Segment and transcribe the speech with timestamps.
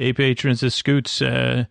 [0.00, 1.66] Hey, patrons, this Scoots, uh,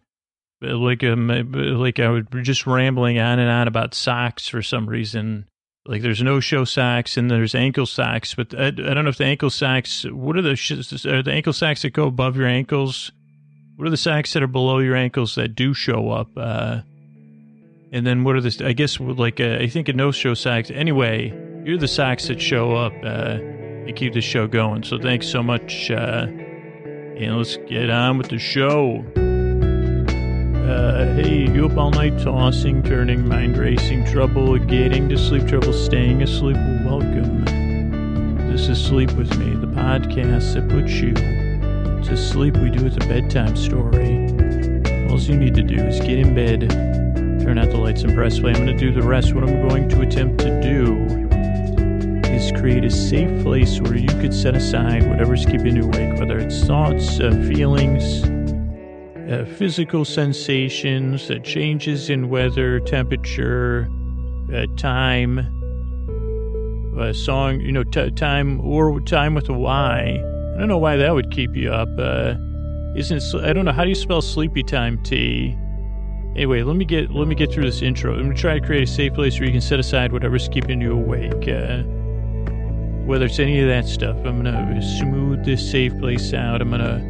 [0.62, 5.50] like, um, like I was just rambling on and on about socks for some reason.
[5.88, 9.18] Like, there's no show socks and there's ankle socks, but I, I don't know if
[9.18, 12.46] the ankle socks, what are the, sh- are the ankle socks that go above your
[12.46, 13.12] ankles?
[13.78, 16.30] What are the socks that are below your ankles that do show up?
[16.38, 16.82] Uh,
[17.92, 20.70] and then what are the, I guess, like, uh, I think a no show socks.
[20.70, 21.30] Anyway,
[21.66, 23.40] you're the socks that show up, uh,
[23.88, 24.84] and keep the show going.
[24.84, 26.28] So thanks so much, uh,
[27.20, 29.04] and let's get on with the show.
[30.66, 35.74] Uh, hey, you up all night tossing, turning, mind racing, trouble getting to sleep, trouble
[35.74, 36.56] staying asleep?
[36.86, 37.44] Welcome.
[38.50, 42.56] This is Sleep With Me, the podcast that puts you to sleep.
[42.56, 44.28] We do it a bedtime story.
[45.10, 46.70] All you need to do is get in bed,
[47.42, 48.54] turn out the lights, and press play.
[48.54, 49.34] I'm going to do the rest.
[49.34, 51.29] What I'm going to attempt to do
[52.40, 56.40] is create a safe place where you could set aside whatever's keeping you awake, whether
[56.40, 58.24] it's thoughts, uh, feelings,
[59.30, 63.90] uh, physical sensations, uh, changes in weather, temperature,
[64.54, 65.40] uh, time,
[66.98, 70.24] uh, song, you know, t- time or time with a Y.
[70.56, 71.90] I don't know why that would keep you up.
[72.00, 72.36] Uh,
[72.96, 74.98] isn't I don't know how do you spell sleepy time?
[75.04, 75.58] T.
[76.36, 78.14] Anyway, let me get let me get through this intro.
[78.14, 80.80] I'm gonna try to create a safe place where you can set aside whatever's keeping
[80.80, 81.48] you awake.
[81.48, 81.84] Uh,
[83.10, 86.62] whether it's any of that stuff, I'm gonna smooth this safe place out.
[86.62, 87.02] I'm gonna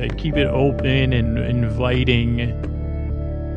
[0.00, 2.40] uh, keep it open and inviting.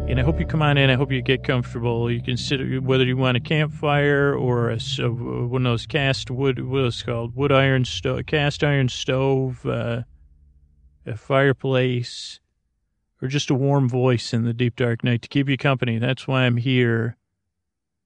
[0.09, 0.90] And I hope you come on in.
[0.90, 2.09] I hope you get comfortable.
[2.09, 6.66] You consider whether you want a campfire or a, so, one of those cast wood,
[6.66, 10.02] what is called wood iron stove, cast iron stove, uh,
[11.06, 12.40] a fireplace,
[13.22, 16.00] or just a warm voice in the deep dark night to keep you company.
[16.00, 17.18] That's why I'm here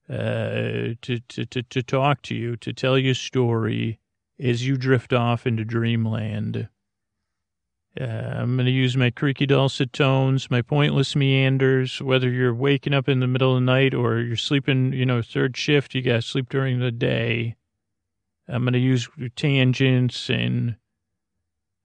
[0.10, 4.00] uh, to, to, to, to talk to you, to tell you a story
[4.40, 6.68] as you drift off into dreamland.
[8.00, 12.94] Uh, I'm going to use my creaky dulcet tones, my pointless meanders, whether you're waking
[12.94, 16.02] up in the middle of the night or you're sleeping, you know, third shift, you
[16.02, 17.56] got to sleep during the day.
[18.50, 19.08] I'm going to use
[19.38, 20.76] tangents and,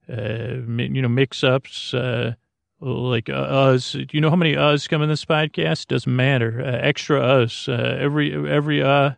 [0.09, 2.33] uh, you know, mix ups, uh,
[2.81, 3.91] like uh, us.
[3.93, 5.87] Do you know how many us come in this podcast?
[5.87, 6.61] Doesn't matter.
[6.61, 7.69] Uh, extra us.
[7.69, 9.11] Uh, every, every, uh,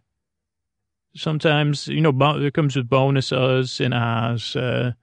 [1.15, 4.55] sometimes, you know, bo- it comes with bonus us and ahs.
[4.55, 4.93] Uh,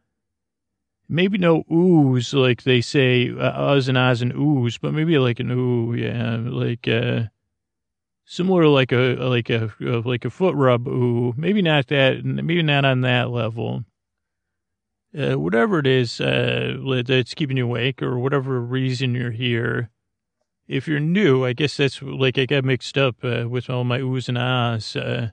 [1.09, 5.41] maybe no oohs like they say, uh, us and ahs and oohs, but maybe like
[5.41, 7.23] an ooh, yeah, like, uh,
[8.27, 11.33] similar like a, like a, like a foot rub ooh.
[11.37, 13.85] Maybe not that, maybe not on that level.
[15.17, 19.91] Uh, whatever it is uh, that's keeping you awake or whatever reason you're here.
[20.69, 23.99] If you're new, I guess that's like I got mixed up uh, with all my
[23.99, 24.95] oohs and ahs.
[24.95, 25.31] Uh,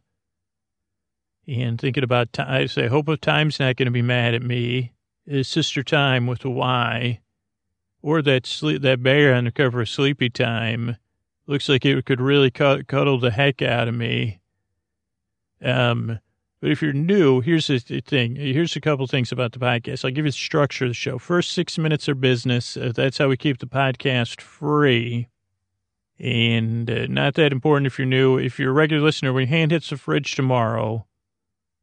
[1.47, 4.41] and thinking about time, I say, hope of time's not going to be mad at
[4.41, 4.93] me.
[5.27, 7.19] Is Sister Time with a Y,
[8.01, 10.97] or that sleep, that bear on the cover of Sleepy Time.
[11.45, 14.39] Looks like it could really cuddle the heck out of me.
[15.61, 16.19] Um,
[16.59, 18.35] but if you're new, here's the thing.
[18.35, 20.03] Here's a couple things about the podcast.
[20.03, 21.19] I'll give you the structure of the show.
[21.19, 22.75] First six minutes are business.
[22.75, 25.27] Uh, that's how we keep the podcast free.
[26.19, 28.39] And uh, not that important if you're new.
[28.39, 31.05] If you're a regular listener, when your hand hits the fridge tomorrow,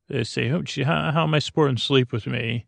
[0.09, 2.67] they say, oh, gee, how, how am I supporting sleep with me?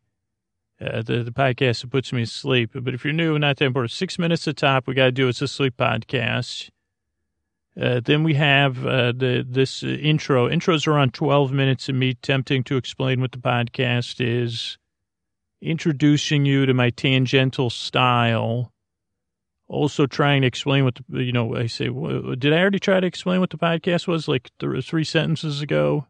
[0.81, 2.71] Uh, the, the podcast that puts me to sleep.
[2.75, 3.91] But if you're new, not that important.
[3.91, 6.71] Six minutes at top, we got to do it's a sleep podcast.
[7.81, 10.49] Uh, then we have uh, the this uh, intro.
[10.49, 14.79] Intros are on 12 minutes of me attempting to explain what the podcast is,
[15.61, 18.73] introducing you to my tangential style,
[19.69, 21.89] also trying to explain what the, you know, I say,
[22.39, 26.07] did I already try to explain what the podcast was like th- three sentences ago?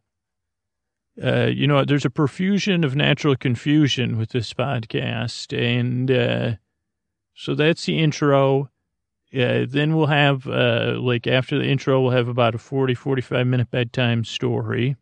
[1.22, 5.56] Uh, you know, there's a profusion of natural confusion with this podcast.
[5.56, 6.56] And uh,
[7.34, 8.71] so that's the intro.
[9.36, 13.47] Uh, then we'll have, uh, like, after the intro, we'll have about a 40, 45
[13.47, 14.97] minute bedtime story.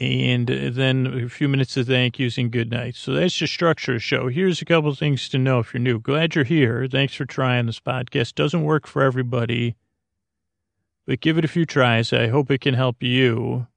[0.00, 2.98] And then a few minutes of thank yous and good nights.
[2.98, 4.28] So that's the structure of the show.
[4.28, 6.00] Here's a couple of things to know if you're new.
[6.00, 6.88] Glad you're here.
[6.88, 8.34] Thanks for trying this podcast.
[8.34, 9.76] Doesn't work for everybody,
[11.06, 12.12] but give it a few tries.
[12.12, 13.68] I hope it can help you.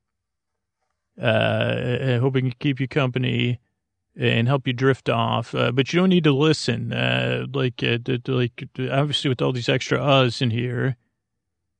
[1.21, 3.59] Uh, I hope it can keep you company
[4.17, 5.53] and help you drift off.
[5.53, 6.91] Uh, but you don't need to listen.
[6.91, 10.97] Uh, like, uh, like obviously with all these extra us in here,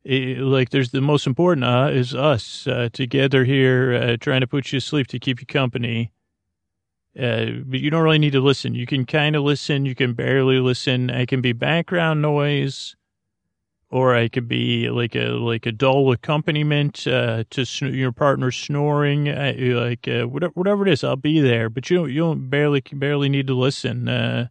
[0.04, 4.48] it, like there's the most important uh is us uh, together here, uh, trying to
[4.48, 6.14] put you to sleep to keep you company.
[7.20, 8.76] Uh, but you don't really need to listen.
[8.76, 9.86] You can kind of listen.
[9.86, 11.10] You can barely listen.
[11.10, 12.96] It can be background noise
[13.90, 18.52] or I could be like a like a dull accompaniment uh, to sn- your partner
[18.52, 21.04] snoring, uh, like uh, whatever whatever it is.
[21.04, 24.10] I'll be there, but you don't you don't barely barely need to listen.
[24.10, 24.48] Uh,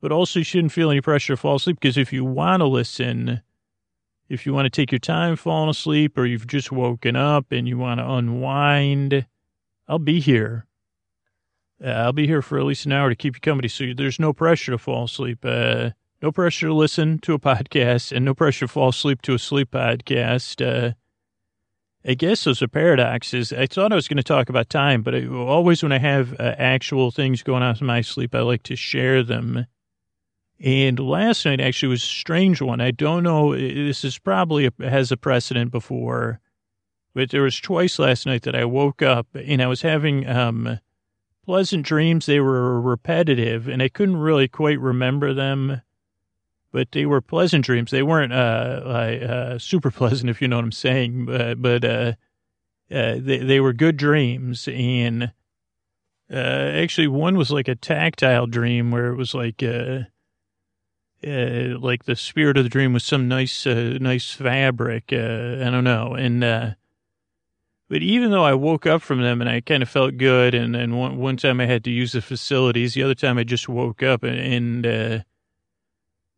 [0.00, 2.66] but also you shouldn't feel any pressure to fall asleep because if you want to
[2.66, 3.42] listen,
[4.28, 7.68] if you want to take your time falling asleep or you've just woken up and
[7.68, 9.26] you want to unwind,
[9.86, 10.66] I'll be here.
[11.84, 13.68] Uh, I'll be here for at least an hour to keep you company.
[13.68, 15.44] So there's no pressure to fall asleep.
[15.44, 15.90] Uh,
[16.22, 19.38] no pressure to listen to a podcast and no pressure to fall asleep to a
[19.38, 20.64] sleep podcast.
[20.64, 20.92] Uh,
[22.04, 23.52] I guess those are paradoxes.
[23.52, 26.38] I thought I was going to talk about time, but I, always when I have
[26.38, 29.66] uh, actual things going on in my sleep, I like to share them.
[30.62, 32.80] And last night actually was a strange one.
[32.80, 33.54] I don't know.
[33.54, 36.40] This is probably a, has a precedent before,
[37.14, 40.80] but there was twice last night that I woke up and I was having um,
[41.46, 42.26] pleasant dreams.
[42.26, 45.80] They were repetitive and I couldn't really quite remember them
[46.72, 47.90] but they were pleasant dreams.
[47.90, 51.26] They weren't uh, uh, super pleasant, if you know what I'm saying.
[51.26, 52.12] But, but uh,
[52.90, 55.32] uh, they they were good dreams, and
[56.32, 60.00] uh, actually, one was like a tactile dream where it was like uh,
[61.22, 65.12] like the spirit of the dream was some nice nice fabric.
[65.12, 66.76] I don't know, and
[67.88, 70.76] but even though I woke up from them and I kind of felt good, and
[70.76, 73.68] and one one time I had to use the facilities, the other time I just
[73.68, 74.86] woke up and.
[74.86, 75.24] and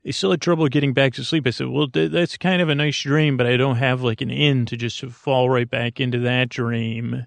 [0.04, 1.46] they still had trouble getting back to sleep.
[1.46, 4.20] I said, well, th- that's kind of a nice dream, but I don't have like
[4.20, 7.26] an end to just fall right back into that dream.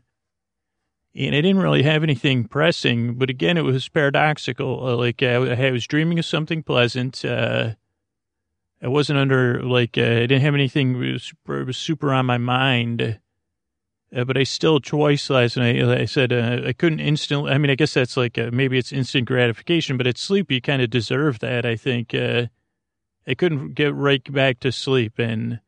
[1.18, 4.86] And I didn't really have anything pressing, but again, it was paradoxical.
[4.86, 7.24] Uh, like I, I, was dreaming of something pleasant.
[7.24, 7.76] Uh,
[8.82, 11.32] I wasn't under like uh, I didn't have anything was,
[11.78, 13.20] super on my mind.
[14.14, 17.52] Uh, but I still twice last night I said uh, I couldn't instantly.
[17.52, 20.82] I mean, I guess that's like maybe it's instant gratification, but at sleep you kind
[20.82, 21.66] of deserve that.
[21.66, 22.48] I think uh,
[23.28, 25.60] I couldn't get right back to sleep, and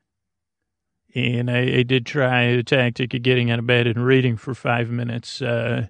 [1.16, 4.54] and I, I did try the tactic of getting out of bed and reading for
[4.54, 5.88] five minutes, uh,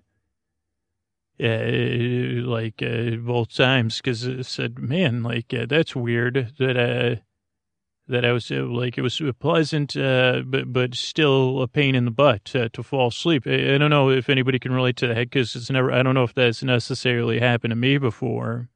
[1.43, 1.71] uh,
[2.47, 7.21] like uh, both times, because it said, "Man, like uh, that's weird that uh,
[8.07, 12.05] that I was uh, like it was pleasant, uh, but but still a pain in
[12.05, 15.15] the butt to fall asleep." I, I, don't know if anybody can relate to that
[15.15, 15.91] because it's never.
[15.91, 18.69] I don't know if that's necessarily happened to me before.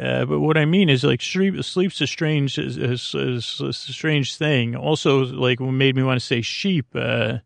[0.00, 4.76] Uh, but what I mean is like sleep, sleep's a strange, a strange thing.
[4.76, 7.38] Also, like what made me want to say sheep, uh,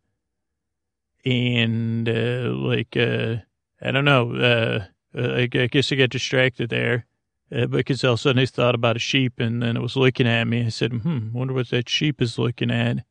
[1.25, 3.37] and, uh, like, uh,
[3.81, 7.06] I don't know, uh, I, I, guess I got distracted there,
[7.50, 10.26] because all of a sudden I thought about a sheep and then it was looking
[10.26, 10.67] at me.
[10.67, 13.05] I said, hmm, wonder what that sheep is looking at.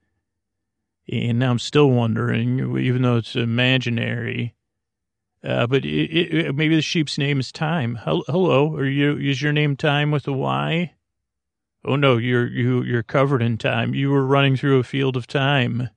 [1.11, 4.55] And now I'm still wondering, even though it's imaginary.
[5.43, 7.99] Uh, but it, it, maybe the sheep's name is Time.
[8.03, 9.17] Hello, are you?
[9.17, 10.93] Is your name Time with a Y?
[11.85, 13.93] Oh no, you're you you're covered in time.
[13.93, 15.89] You were running through a field of time.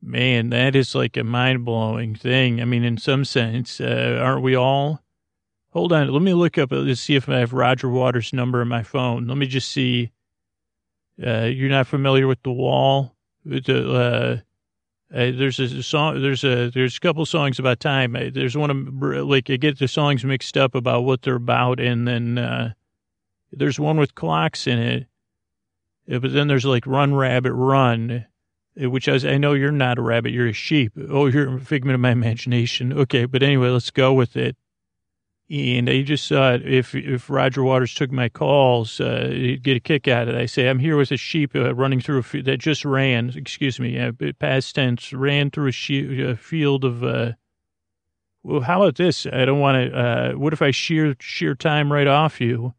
[0.00, 2.60] Man, that is like a mind blowing thing.
[2.60, 5.02] I mean, in some sense, uh, aren't we all?
[5.72, 8.68] Hold on, let me look up to see if I have Roger Waters' number on
[8.68, 9.26] my phone.
[9.26, 10.12] Let me just see.
[11.24, 13.14] Uh, you're not familiar with the wall?
[13.44, 14.42] The,
[15.12, 16.22] uh, there's a song.
[16.22, 18.14] There's a there's a couple songs about time.
[18.14, 21.80] Uh, there's one of like I get the songs mixed up about what they're about,
[21.80, 22.72] and then uh,
[23.50, 25.06] there's one with clocks in it.
[26.12, 28.24] Uh, but then there's like Run Rabbit Run,
[28.80, 30.92] uh, which I, was, I know you're not a rabbit, you're a sheep.
[31.08, 32.92] Oh, you're a figment of my imagination.
[32.92, 34.56] Okay, but anyway, let's go with it.
[35.50, 39.80] And I just thought if if Roger Waters took my calls, uh, he'd get a
[39.80, 40.40] kick out of it.
[40.40, 43.32] I say, I'm here with a sheep uh, running through a field that just ran,
[43.34, 47.02] excuse me, uh, past tense, ran through a, she- a field of.
[47.02, 47.32] Uh,
[48.44, 49.26] well, how about this?
[49.26, 49.98] I don't want to.
[49.98, 52.74] Uh, what if I shear shear time right off you?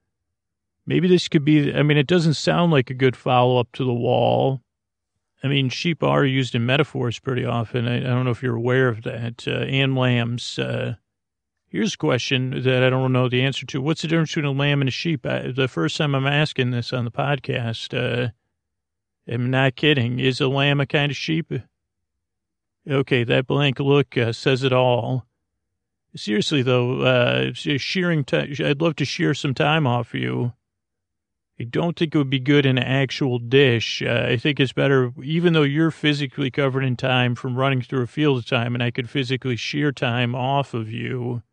[0.85, 1.73] Maybe this could be.
[1.75, 4.61] I mean, it doesn't sound like a good follow up to the wall.
[5.43, 7.85] I mean, sheep are used in metaphors pretty often.
[7.85, 9.45] I, I don't know if you're aware of that.
[9.45, 10.57] Uh, Anne Lamb's.
[10.57, 10.95] Uh,
[11.71, 13.79] Here's a question that I don't know the answer to.
[13.79, 15.25] What's the difference between a lamb and a sheep?
[15.25, 18.31] I, the first time I'm asking this on the podcast, uh,
[19.25, 20.19] I'm not kidding.
[20.19, 21.53] Is a lamb a kind of sheep?
[22.89, 25.25] Okay, that blank look uh, says it all.
[26.13, 30.51] Seriously, though, uh, shearing, i I'd love to shear some time off you.
[31.57, 34.01] I don't think it would be good in an actual dish.
[34.01, 38.01] Uh, I think it's better, even though you're physically covered in time from running through
[38.01, 41.43] a field of time, and I could physically shear time off of you.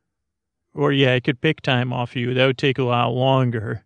[0.74, 2.34] Or yeah, I could pick time off you.
[2.34, 3.84] That would take a lot longer.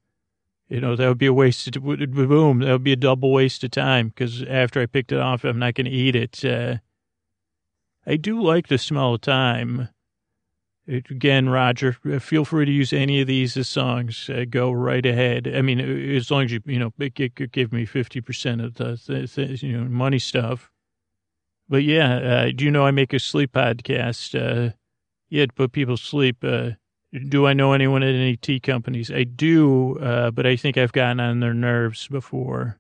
[0.68, 3.62] You know, that would be a waste of, boom, that would be a double waste
[3.62, 6.42] of time because after I picked it off, I'm not going to eat it.
[6.44, 6.78] Uh,
[8.06, 9.90] I do like the smell of time.
[10.86, 14.28] It, again, Roger, uh, feel free to use any of these as songs.
[14.28, 15.46] Uh, go right ahead.
[15.46, 19.66] I mean, as long as you, you know, give me 50% of the, the, the,
[19.66, 20.70] you know, money stuff.
[21.68, 24.34] But yeah, uh, do you know I make a sleep podcast?
[24.34, 24.72] Uh,
[25.32, 26.44] yeah, to put people to sleep.
[26.44, 26.72] Uh,
[27.28, 29.10] Do I know anyone at any tea companies?
[29.10, 32.78] I do, uh, but I think I've gotten on their nerves before.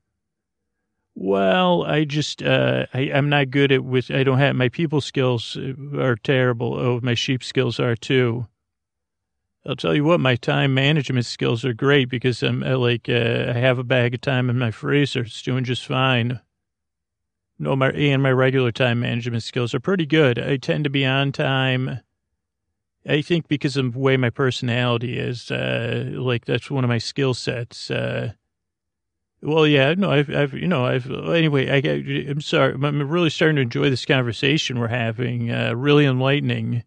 [1.14, 4.10] Well, I just uh, I, I'm not good at with.
[4.10, 5.56] I don't have my people skills
[5.98, 6.74] are terrible.
[6.74, 8.46] Oh, my sheep skills are too.
[9.64, 13.52] I'll tell you what, my time management skills are great because I'm uh, like uh,
[13.54, 15.22] I have a bag of time in my freezer.
[15.22, 16.40] It's doing just fine.
[17.58, 20.38] No, my and my regular time management skills are pretty good.
[20.38, 22.00] I tend to be on time.
[23.06, 26.98] I think because of the way my personality is, uh, like that's one of my
[26.98, 27.90] skill sets.
[27.90, 28.32] Uh,
[29.42, 32.74] well, yeah, no, I've, I've, you know, I've, anyway, I, I'm sorry.
[32.74, 35.50] I'm really starting to enjoy this conversation we're having.
[35.50, 36.84] Uh, really enlightening.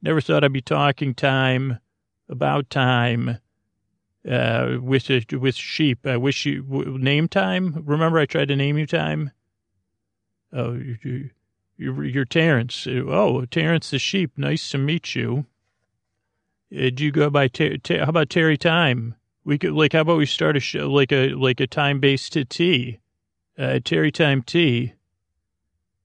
[0.00, 1.80] Never thought I'd be talking time
[2.30, 3.38] about time,
[4.26, 6.06] uh, with, with sheep.
[6.06, 6.64] I wish you,
[6.98, 7.82] name time.
[7.84, 9.32] Remember I tried to name you time?
[10.50, 11.30] Oh, you,
[11.76, 12.86] you, you're Terrence.
[12.88, 14.32] Oh, Terrence the sheep.
[14.38, 15.44] Nice to meet you.
[16.76, 19.14] Uh, do you go by, ter- ter- how about Terry Time?
[19.44, 22.36] We could like, how about we start a show like a like a time based
[22.50, 23.00] tea,
[23.58, 24.92] uh, Terry Time Tea.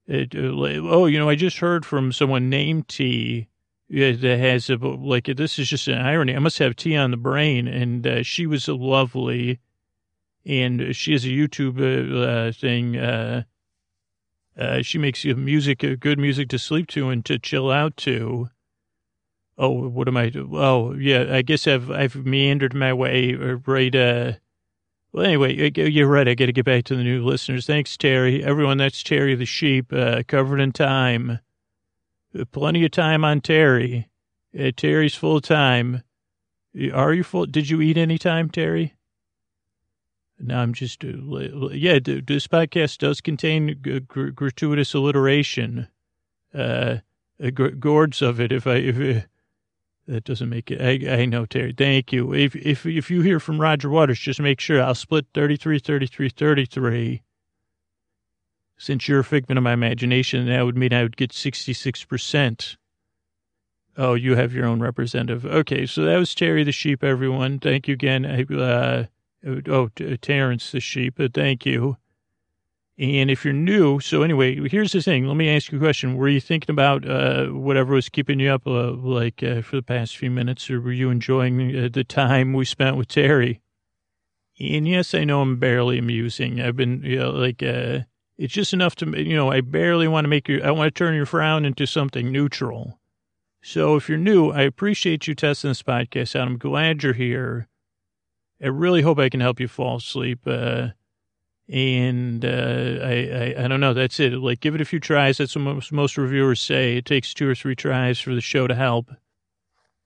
[0.07, 3.49] It, uh, oh, you know, I just heard from someone named T
[3.89, 6.35] that has a, like this is just an irony.
[6.35, 9.59] I must have tea on the brain, and uh, she was lovely,
[10.45, 12.97] and she has a YouTube uh, thing.
[12.97, 13.43] Uh,
[14.57, 18.49] uh, she makes music, good music to sleep to and to chill out to.
[19.57, 20.31] Oh, what am I?
[20.35, 21.27] Oh, yeah.
[21.29, 23.93] I guess I've I've meandered my way right.
[23.95, 24.33] Uh,
[25.11, 26.27] well, anyway, you're right.
[26.27, 27.67] I got to get back to the new listeners.
[27.67, 28.43] Thanks, Terry.
[28.43, 31.39] Everyone, that's Terry the sheep, uh, covered in time.
[32.37, 34.09] Uh, plenty of time on Terry.
[34.59, 36.01] Uh, Terry's full time.
[36.91, 37.45] Are you full?
[37.45, 38.95] Did you eat any time, Terry?
[40.39, 41.09] No, I'm just, uh,
[41.71, 45.87] yeah, this podcast does contain g- g- gratuitous alliteration,
[46.53, 46.97] uh,
[47.79, 48.51] gourds of it.
[48.51, 49.25] If I, if,
[50.07, 50.81] that doesn't make it.
[50.81, 51.73] I, I know, Terry.
[51.77, 52.33] Thank you.
[52.33, 56.29] If, if, if you hear from Roger Waters, just make sure I'll split 33, 33,
[56.29, 57.21] 33.
[58.77, 62.75] Since you're a figment of my imagination, that would mean I would get 66%.
[63.95, 65.45] Oh, you have your own representative.
[65.45, 67.59] Okay, so that was Terry the sheep, everyone.
[67.59, 68.25] Thank you again.
[68.25, 69.05] Uh,
[69.67, 71.19] oh, Terrence the sheep.
[71.33, 71.97] Thank you.
[72.99, 75.25] And if you're new, so anyway, here's the thing.
[75.25, 76.15] Let me ask you a question.
[76.15, 79.81] Were you thinking about uh, whatever was keeping you up, uh, like uh, for the
[79.81, 83.61] past few minutes, or were you enjoying uh, the time we spent with Terry?
[84.59, 86.61] And yes, I know I'm barely amusing.
[86.61, 88.01] I've been, you know, like, uh,
[88.37, 90.97] it's just enough to, you know, I barely want to make you, I want to
[90.97, 92.99] turn your frown into something neutral.
[93.63, 96.47] So if you're new, I appreciate you testing this podcast out.
[96.47, 97.67] I'm glad you're here.
[98.61, 100.41] I really hope I can help you fall asleep.
[101.69, 103.93] And uh, I, I, I don't know.
[103.93, 104.33] That's it.
[104.33, 105.37] Like, give it a few tries.
[105.37, 106.97] That's what most, most reviewers say.
[106.97, 109.11] It takes two or three tries for the show to help.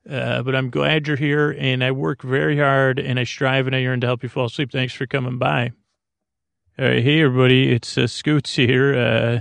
[0.09, 3.75] Uh, but I'm glad you're here, and I work very hard, and I strive and
[3.75, 4.71] I yearn to help you fall asleep.
[4.71, 5.71] Thanks for coming by.
[6.79, 8.95] All right, hey everybody, it's uh, Scoots here.
[8.95, 9.39] Uh,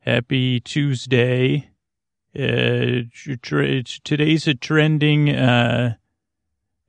[0.00, 1.70] happy Tuesday.
[2.38, 3.02] Uh,
[4.04, 5.30] today's a trending.
[5.30, 5.94] Uh,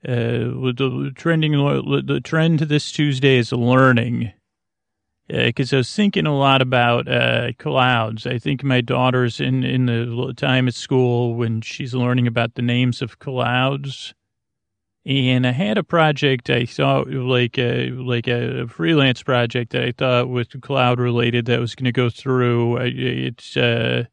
[0.05, 1.51] uh, the trending.
[1.53, 4.33] The trend this Tuesday is learning
[5.29, 8.25] because uh, I was thinking a lot about uh, clouds.
[8.25, 12.63] I think my daughter's in, in the time at school when she's learning about the
[12.63, 14.15] names of clouds.
[15.05, 19.91] And I had a project I thought like a, like a freelance project that I
[19.91, 22.77] thought was cloud related that was going to go through.
[22.77, 24.05] It's, uh,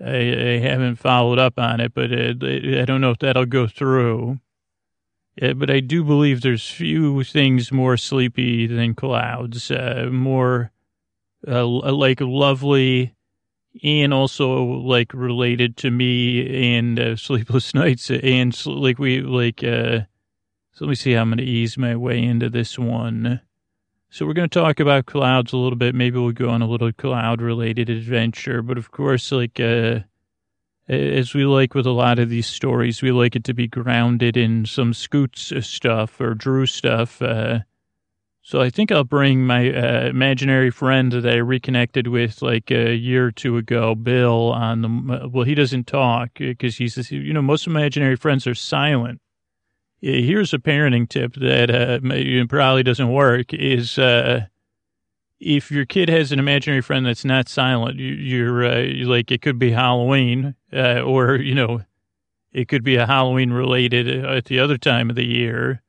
[0.00, 4.38] I, I, haven't followed up on it, but I don't know if that'll go through.
[5.40, 10.72] Uh, but I do believe there's few things more sleepy than clouds, uh, more
[11.46, 13.14] uh, like lovely
[13.82, 20.00] and also like related to me and uh, sleepless nights and like we like uh
[20.74, 23.42] so let me see how I'm going to ease my way into this one.
[24.08, 25.94] So we're going to talk about clouds a little bit.
[25.94, 30.00] Maybe we'll go on a little cloud related adventure, but of course like uh
[30.88, 34.36] as we like with a lot of these stories, we like it to be grounded
[34.36, 37.22] in some Scoots stuff or Drew stuff.
[37.22, 37.60] Uh,
[38.42, 42.94] so I think I'll bring my uh, imaginary friend that I reconnected with like a
[42.94, 45.28] year or two ago, Bill, on the.
[45.28, 49.20] Well, he doesn't talk because he's, you know, most imaginary friends are silent.
[50.00, 54.46] Here's a parenting tip that uh, probably doesn't work: is uh,
[55.42, 59.42] if your kid has an imaginary friend that's not silent, you, are uh, like it
[59.42, 61.82] could be Halloween, uh, or you know,
[62.52, 65.82] it could be a Halloween related uh, at the other time of the year.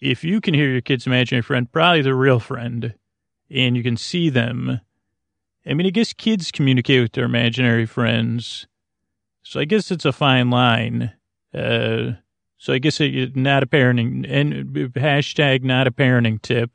[0.00, 2.94] If you can hear your kid's imaginary friend, probably the real friend,
[3.48, 4.80] and you can see them.
[5.64, 8.66] I mean, I guess kids communicate with their imaginary friends,
[9.42, 11.12] so I guess it's a fine line.
[11.54, 12.12] Uh,
[12.58, 16.72] so I guess it, not a parenting and hashtag not a parenting tip.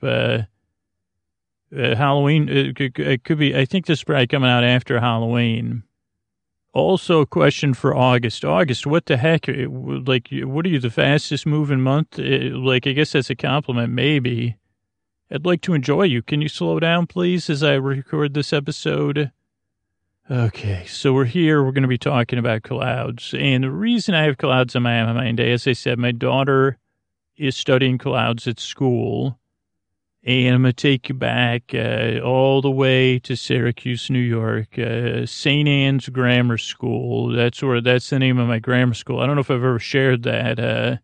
[1.75, 4.99] Uh, uh, Halloween, it, it could be, I think this is probably coming out after
[4.99, 5.83] Halloween.
[6.73, 8.43] Also, a question for August.
[8.43, 9.45] August, what the heck?
[9.47, 12.17] Like, what are you, the fastest moving month?
[12.17, 14.57] Like, I guess that's a compliment, maybe.
[15.31, 16.21] I'd like to enjoy you.
[16.21, 19.31] Can you slow down, please, as I record this episode?
[20.29, 21.63] Okay, so we're here.
[21.63, 23.33] We're going to be talking about clouds.
[23.37, 26.77] And the reason I have clouds on my mind, as I said, my daughter
[27.37, 29.39] is studying clouds at school.
[30.27, 34.79] And I'm going to take you back uh, all the way to Syracuse, New York,
[34.79, 35.67] uh, St.
[35.67, 37.29] Anne's Grammar School.
[37.29, 39.19] That's where, that's the name of my grammar school.
[39.19, 40.97] I don't know if I've ever shared that, uh,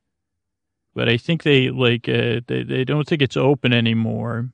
[0.96, 4.54] but I think they, like, uh, they, they don't think it's open anymore.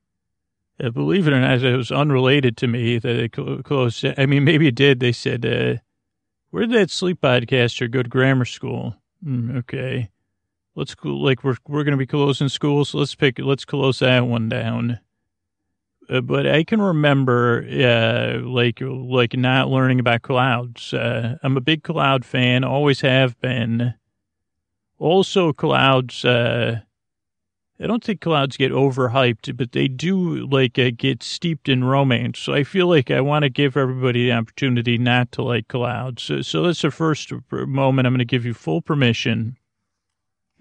[0.83, 4.05] Uh, believe it or not, it was unrelated to me that they closed.
[4.17, 4.99] I mean, maybe it did.
[4.99, 5.81] They said, uh,
[6.49, 8.97] where did that sleep podcaster go to grammar school?
[9.25, 10.09] Mm, okay.
[10.77, 12.89] Let's like we're we're going to be closing schools.
[12.89, 13.39] So let's pick.
[13.39, 14.99] Let's close that one down.
[16.07, 20.93] Uh, but I can remember, uh, like like not learning about clouds.
[20.93, 22.63] Uh, I'm a big cloud fan.
[22.63, 23.95] Always have been.
[24.99, 26.23] Also, clouds.
[26.23, 26.81] Uh,
[27.79, 32.37] I don't think clouds get overhyped, but they do like uh, get steeped in romance.
[32.37, 36.21] So I feel like I want to give everybody the opportunity not to like clouds.
[36.21, 38.05] So, so that's the first moment.
[38.05, 39.57] I'm going to give you full permission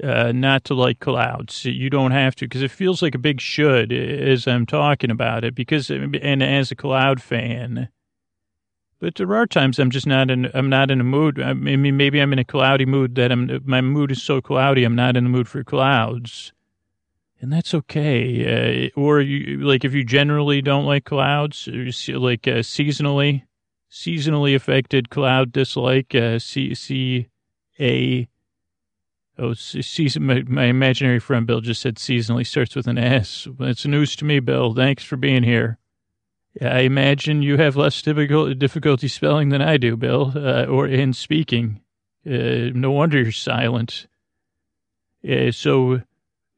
[0.03, 1.65] uh, not to like clouds.
[1.65, 5.45] You don't have to because it feels like a big should as I'm talking about
[5.45, 5.55] it.
[5.55, 7.89] Because and as a cloud fan,
[8.99, 10.51] but there are times I'm just not in.
[10.55, 11.41] I'm not in a mood.
[11.41, 13.61] I mean, maybe I'm in a cloudy mood that I'm.
[13.65, 14.85] My mood is so cloudy.
[14.85, 16.53] I'm not in the mood for clouds,
[17.41, 18.89] and that's okay.
[18.91, 23.43] Uh, or you like if you generally don't like clouds, like uh, seasonally,
[23.91, 26.15] seasonally affected cloud dislike.
[26.15, 27.29] Uh, C C
[27.79, 28.29] A
[29.39, 33.47] Oh, season, my, my, imaginary friend Bill just said seasonally starts with an S.
[33.61, 34.73] It's news to me, Bill.
[34.73, 35.79] Thanks for being here.
[36.63, 41.13] I imagine you have less difficult, difficulty spelling than I do, Bill, uh, or in
[41.13, 41.83] speaking.
[42.27, 44.07] Uh, no wonder you're silent.
[45.29, 46.01] Uh, so,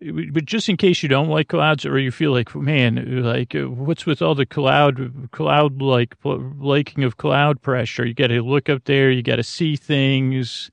[0.00, 3.68] but just in case you don't like clouds or you feel like, man, like uh,
[3.68, 8.06] what's with all the cloud, cloud like liking of cloud pressure?
[8.06, 10.70] You got to look up there, you got to see things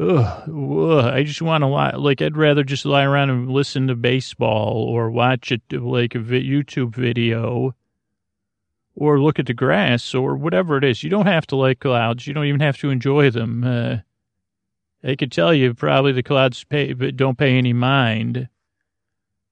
[0.00, 1.90] Ugh, ugh, I just want to lie.
[1.90, 6.18] Like, I'd rather just lie around and listen to baseball or watch it like a
[6.18, 7.74] YouTube video
[8.94, 11.02] or look at the grass or whatever it is.
[11.02, 12.26] You don't have to like clouds.
[12.26, 13.64] You don't even have to enjoy them.
[13.64, 13.96] Uh,
[15.02, 18.48] I could tell you probably the clouds pay, but don't pay any mind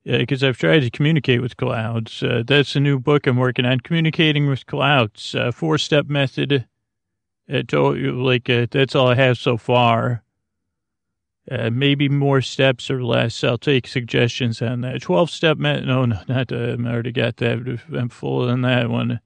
[0.04, 2.22] because uh, I've tried to communicate with clouds.
[2.22, 6.66] Uh, that's a new book I'm working on, communicating with clouds, uh, four step method.
[7.52, 10.22] Uh, like uh, that's all I have so far.
[11.48, 13.44] Uh, maybe more steps or less.
[13.44, 15.02] I'll take suggestions on that.
[15.02, 17.80] 12 step, met, no, no, not, uh, I already got that.
[17.96, 19.20] I'm full on that one.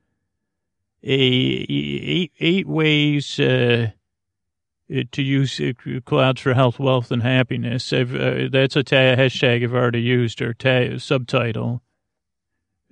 [1.03, 3.93] A, eight, eight ways, uh,
[5.13, 5.73] to use uh,
[6.05, 7.91] clouds for health, wealth, and happiness.
[7.91, 11.81] Uh, that's a ta- hashtag I've already used or ta- subtitle.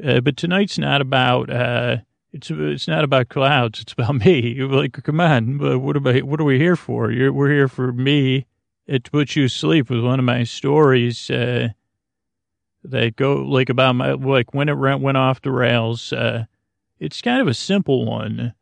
[0.03, 1.99] Uh, but tonight's not about, uh,
[2.33, 3.81] it's it's not about clouds.
[3.81, 4.55] It's about me.
[4.63, 7.11] Like, come on, what about what are we here for?
[7.11, 8.47] You're, we're here for me
[8.89, 11.69] it puts you to sleep with one of my stories uh,
[12.83, 16.13] that go like about my like when it went off the rails.
[16.13, 16.47] Uh,
[16.99, 18.55] it's kind of a simple one.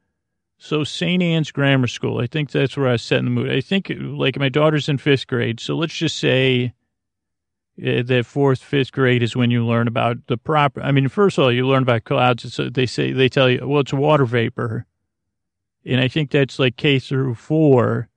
[0.59, 1.23] So St.
[1.23, 3.51] Anne's Grammar School, I think that's where I set in the mood.
[3.51, 6.73] I think like my daughter's in fifth grade, so let's just say
[7.79, 10.83] uh, that fourth, fifth grade is when you learn about the proper.
[10.83, 12.45] I mean, first of all, you learn about clouds.
[12.45, 14.87] It's, they say they tell you, well, it's water vapor,
[15.85, 18.09] and I think that's like K through four.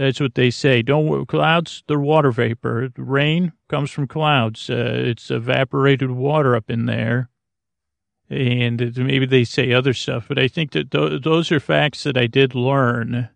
[0.00, 0.80] That's what they say.
[0.80, 1.84] Don't clouds.
[1.86, 2.88] They're water vapor.
[2.96, 4.70] Rain comes from clouds.
[4.70, 7.28] Uh, it's evaporated water up in there,
[8.30, 10.24] and maybe they say other stuff.
[10.26, 13.28] But I think that th- those are facts that I did learn.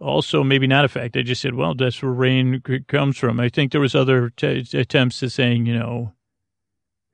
[0.00, 1.14] Also, maybe not a fact.
[1.14, 3.38] I just said, well, that's where rain comes from.
[3.38, 6.14] I think there was other t- attempts to saying, you know,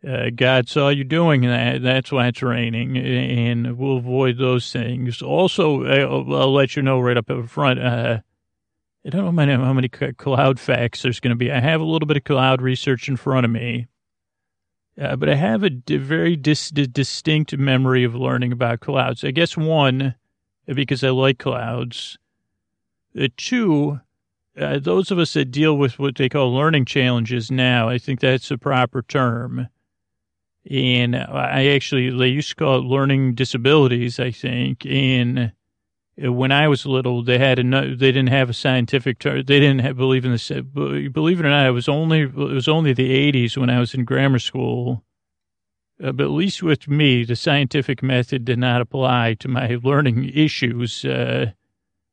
[0.06, 1.82] uh, God saw you doing that.
[1.82, 5.20] That's why it's raining, and we'll avoid those things.
[5.20, 7.80] Also, I'll, I'll let you know right up front.
[7.80, 8.20] Uh,
[9.04, 11.52] I don't know how many cloud facts there's going to be.
[11.52, 13.88] I have a little bit of cloud research in front of me,
[14.98, 19.22] uh, but I have a very dis- distinct memory of learning about clouds.
[19.22, 20.14] I guess one,
[20.66, 22.18] because I like clouds.
[23.18, 24.00] Uh, two,
[24.58, 28.20] uh, those of us that deal with what they call learning challenges now, I think
[28.20, 29.68] that's a proper term
[30.68, 34.85] and I actually, they used to call it learning disabilities, I think.
[34.87, 35.53] And
[36.16, 39.44] when I was little, they had a they didn't have a scientific term.
[39.46, 40.49] They didn't have, believe in this.
[40.51, 43.94] Believe it or not, it was only it was only the '80s when I was
[43.94, 45.05] in grammar school.
[46.03, 50.31] Uh, but at least with me, the scientific method did not apply to my learning
[50.35, 51.05] issues.
[51.05, 51.53] Uh,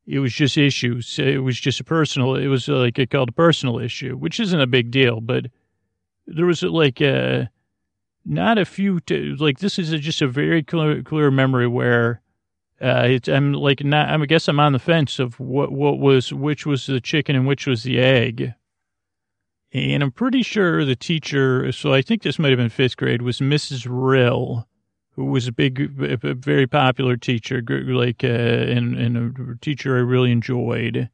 [0.05, 1.19] it was just issues.
[1.19, 2.35] It was just a personal.
[2.35, 5.19] It was like it called a personal issue, which isn't a big deal.
[5.19, 5.47] But
[6.27, 7.45] there was like uh,
[8.27, 8.99] not a few.
[8.99, 12.21] T- like this is a, just a very clear, clear memory where
[12.81, 14.09] uh, it's, I'm like not.
[14.09, 17.35] I'm, I guess I'm on the fence of what what was which was the chicken
[17.35, 18.53] and which was the egg.
[19.73, 21.71] And I'm pretty sure the teacher.
[21.71, 23.21] So I think this might have been fifth grade.
[23.21, 23.85] Was Mrs.
[23.89, 24.67] Rill,
[25.11, 30.01] who was a big, a very popular teacher, like uh, and and a teacher I
[30.01, 31.09] really enjoyed.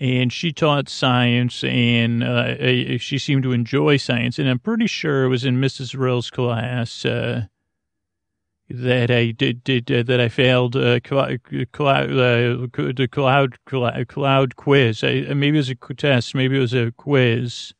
[0.00, 4.38] And she taught science, and uh, she seemed to enjoy science.
[4.38, 5.98] And I'm pretty sure it was in Mrs.
[5.98, 7.04] Rill's class.
[7.04, 7.46] Uh,
[8.70, 14.56] that I did, did uh, that I failed uh, cloud, uh, the cloud, cloud cloud
[14.56, 15.02] quiz.
[15.02, 17.72] I, maybe it was a test, maybe it was a quiz,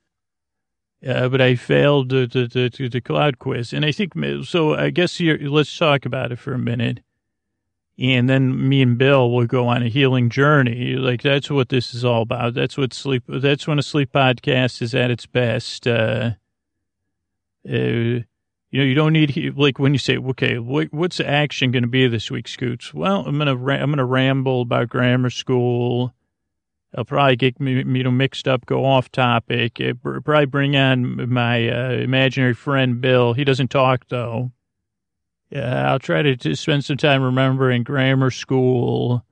[1.07, 3.73] uh, but I failed the, the the, the cloud quiz.
[3.73, 4.75] And I think so.
[4.75, 7.01] I guess here, let's talk about it for a minute,
[7.99, 10.95] and then me and Bill will go on a healing journey.
[10.95, 12.55] Like that's what this is all about.
[12.55, 13.25] That's what sleep.
[13.27, 15.87] That's when a sleep podcast is at its best.
[15.87, 16.33] Uh,
[17.69, 18.23] uh,
[18.71, 21.83] you know, you don't need like when you say, okay, what, what's the action going
[21.83, 22.95] to be this week, Scoots?
[22.95, 26.15] Well, I'm gonna I'm gonna ramble about grammar school.
[26.95, 29.81] I'll probably get me, you know mixed up, go off topic.
[29.81, 33.33] It, probably bring on my uh, imaginary friend Bill.
[33.33, 34.53] He doesn't talk though.
[35.51, 39.25] Yeah, I'll try to, to spend some time remembering grammar school.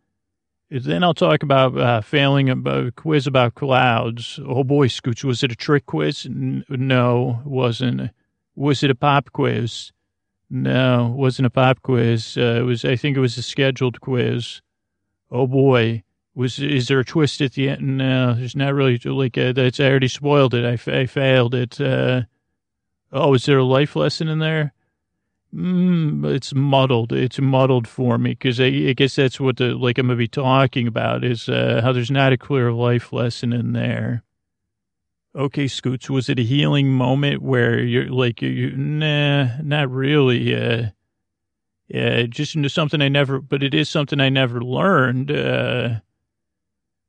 [0.71, 4.41] Then I'll talk about uh, failing a quiz about clouds.
[4.45, 6.27] Oh boy, Scoots, was it a trick quiz?
[6.27, 8.11] N- no, wasn't.
[8.57, 9.93] Was it a pop quiz?
[10.49, 12.37] No, wasn't a pop quiz.
[12.37, 14.63] Uh, it was, I think it was a scheduled quiz.
[15.31, 16.03] Oh boy.
[16.35, 17.97] Was, is there a twist at the end?
[17.99, 20.67] No, there's not really, like, uh, that's, I already spoiled it.
[20.67, 21.81] I, I failed it.
[21.81, 22.23] Uh,
[23.11, 24.75] oh, is there a life lesson in there?
[25.57, 27.13] Mm, it's muddled.
[27.15, 30.19] It's muddled for me because I, I, guess that's what the, like I'm going to
[30.19, 34.23] be talking about is, uh, how there's not a clear life lesson in there.
[35.35, 40.55] Okay, Scoots, was it a healing moment where you're like, you, nah, not really.
[40.55, 40.91] Uh,
[41.89, 45.31] yeah, just into something I never, but it is something I never learned.
[45.31, 46.01] Uh,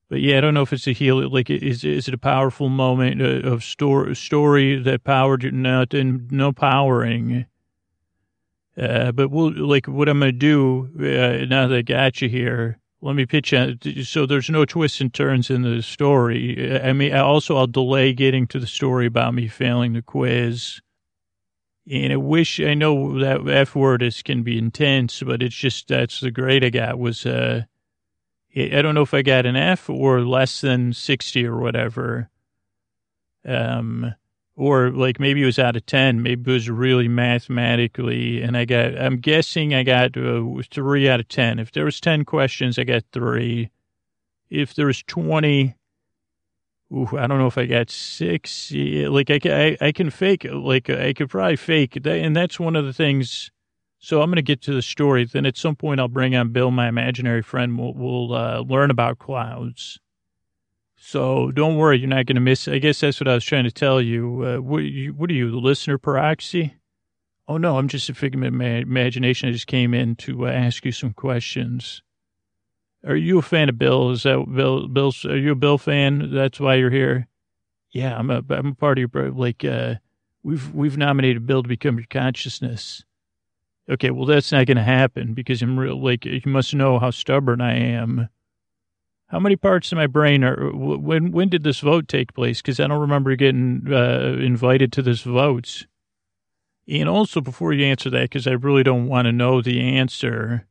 [0.09, 2.69] but yeah, I don't know if it's a healing, like, is, is it a powerful
[2.69, 5.51] moment uh, of story, story that powered you?
[5.51, 7.45] No, no powering.
[8.77, 12.29] Uh, but we'll, like, what I'm going to do, uh, now that I got you
[12.29, 14.05] here, let me pitch it.
[14.05, 16.79] So there's no twists and turns in the story.
[16.81, 20.81] I mean, also I'll delay getting to the story about me failing the quiz.
[21.89, 25.87] And I wish I know that F word is can be intense, but it's just
[25.87, 27.63] that's the grade I got was uh,
[28.55, 32.29] I don't know if I got an F or less than sixty or whatever.
[33.45, 34.15] Um,
[34.57, 38.65] or like maybe it was out of 10 maybe it was really mathematically and i
[38.65, 42.77] got i'm guessing i got uh, three out of 10 if there was 10 questions
[42.77, 43.69] i got three.
[44.49, 45.75] If there was 20
[46.93, 50.89] ooh, i don't know if i got six like I, I, I can fake like
[50.89, 53.51] i could probably fake that and that's one of the things
[53.99, 55.25] so i'm going to get to the story.
[55.25, 57.77] Then at some point i'll bring on bill my imaginary friend.
[57.77, 59.99] We'll, we'll uh, learn about clouds
[60.97, 62.67] so don't worry, you're not going to miss.
[62.67, 64.43] I guess that's what I was trying to tell you.
[64.43, 66.75] Uh, what, you, what are you, the listener proxy?
[67.47, 69.47] Oh no, I'm just a figment of my imagination.
[69.47, 72.01] I just came in to uh, ask you some questions.
[73.05, 74.11] Are you a fan of Bill?
[74.11, 74.87] Is that Bill?
[74.87, 75.23] Bill's?
[75.23, 76.31] Are you a Bill fan?
[76.33, 77.27] That's why you're here.
[77.91, 78.43] Yeah, I'm a.
[78.49, 79.31] I'm a part of your.
[79.31, 79.95] Like, uh,
[80.43, 83.05] we've we've nominated Bill to become your consciousness.
[83.89, 86.03] Okay, well that's not going to happen because I'm real.
[86.03, 88.27] Like, you must know how stubborn I am.
[89.27, 92.61] How many parts of my brain are, when, when did this vote take place?
[92.61, 95.85] Because I don't remember getting uh, invited to this vote.
[96.87, 100.65] And also, before you answer that, because I really don't want to know the answer,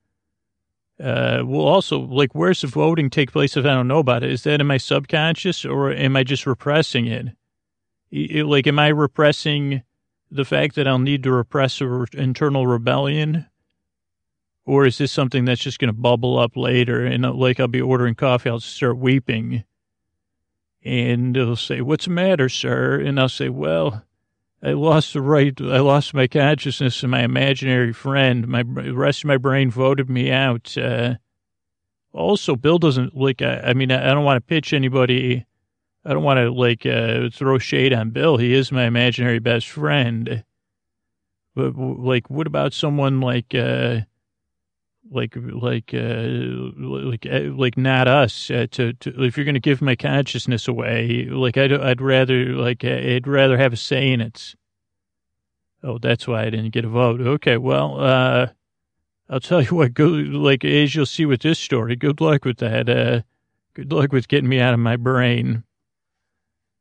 [0.99, 4.33] uh, well, also, like, where's the voting take place if I don't know about it?
[4.33, 7.27] Is that in my subconscious or am I just repressing it?
[8.11, 9.83] it like, am I repressing
[10.31, 13.47] the fact that I'll need to repress an internal rebellion?
[14.67, 17.07] Or is this something that's just going to bubble up later?
[17.07, 19.65] And uh, like I'll be ordering coffee, I'll start weeping.
[20.85, 23.01] And they'll say, What's the matter, sir?
[23.01, 24.05] And I'll say, Well,
[24.63, 28.49] I lost the right, I lost my consciousness and my imaginary friend.
[28.49, 30.77] My the rest of my brain voted me out.
[30.77, 31.15] Uh,
[32.13, 35.47] also, Bill doesn't like, I, I mean, I, I don't want to pitch anybody.
[36.05, 38.37] I don't want to like uh, throw shade on Bill.
[38.37, 40.45] He is my imaginary best friend.
[41.55, 44.01] But like, what about someone like, uh,
[45.11, 46.27] like like uh,
[46.77, 50.69] like uh, like not us uh, to, to if you're going to give my consciousness
[50.69, 54.55] away like I'd I'd rather like uh, I'd rather have a say in it.
[55.83, 57.21] Oh, that's why I didn't get a vote.
[57.21, 58.49] Okay, well, uh,
[59.29, 59.95] I'll tell you what.
[59.95, 61.97] Go like as you'll see with this story.
[61.97, 62.89] Good luck with that.
[62.89, 63.23] Uh,
[63.75, 65.65] good luck with getting me out of my brain.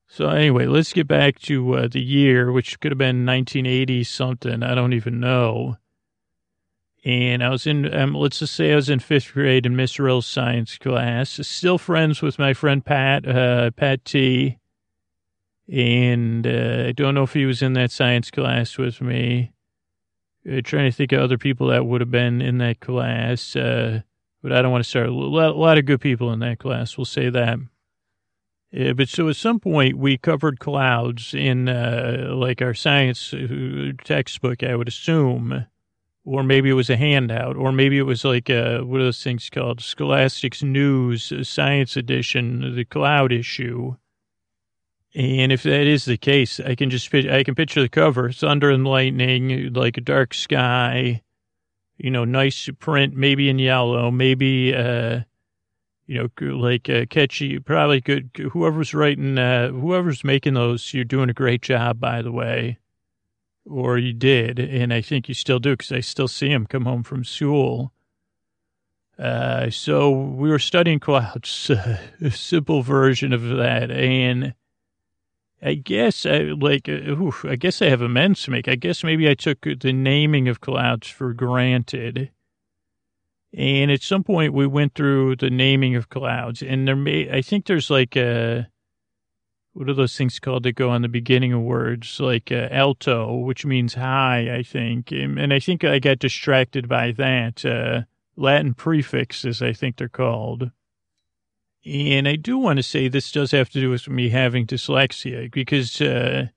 [0.07, 4.63] So anyway, let's get back to uh, the year, which could have been 1980 something.
[4.63, 5.77] I don't even know
[7.05, 9.99] and I was in, um, let's just say I was in fifth grade in Miss
[9.99, 11.39] Rill's science class.
[11.43, 14.57] Still friends with my friend Pat, uh, Pat T.
[15.71, 19.53] And uh, I don't know if he was in that science class with me.
[20.51, 23.55] Uh, trying to think of other people that would have been in that class.
[23.55, 24.01] Uh,
[24.41, 25.07] but I don't want to start.
[25.07, 27.59] A lot, of good people in that class, we'll say that.
[28.71, 33.91] Yeah, but so at some point we covered clouds in uh, like our science uh,
[34.03, 35.67] textbook, I would assume
[36.25, 39.23] or maybe it was a handout, or maybe it was like a, what are those
[39.23, 39.79] things called?
[39.79, 43.95] Scholastic's News Science Edition, the cloud issue.
[45.13, 48.69] And if that is the case, I can just I can picture the cover: thunder
[48.69, 51.21] and lightning, like a dark sky,
[51.95, 55.21] you know, nice print, maybe in yellow, maybe uh,
[56.05, 58.29] you know, like uh, catchy, probably good.
[58.51, 62.79] Whoever's writing, uh, whoever's making those, you're doing a great job, by the way
[63.65, 66.85] or you did, and I think you still do because I still see him come
[66.85, 67.91] home from school.
[69.17, 71.69] Uh, so we were studying clouds,
[72.21, 74.53] a simple version of that, and
[75.61, 78.67] I guess I like, uh, oof, I guess I have amends to make.
[78.67, 82.29] I guess maybe I took the naming of clouds for granted.
[83.51, 87.41] And at some point we went through the naming of clouds and there may, I
[87.41, 88.67] think there's like a,
[89.75, 92.17] what are those things called that go on the beginning of words?
[92.19, 95.11] Like uh, alto which means high i think.
[95.11, 98.03] And i think i got distracted by that uh,
[98.37, 100.71] latin prefixes i think they're called.
[101.85, 105.51] And i do want to say this does have to do with me having dyslexia
[105.51, 106.47] because uh,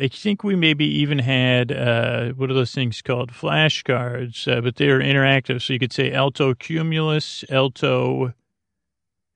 [0.00, 3.32] i think we maybe even had uh, what are those things called?
[3.32, 5.60] Flashcards uh, but they're interactive.
[5.60, 8.32] So you could say alto cumulus alto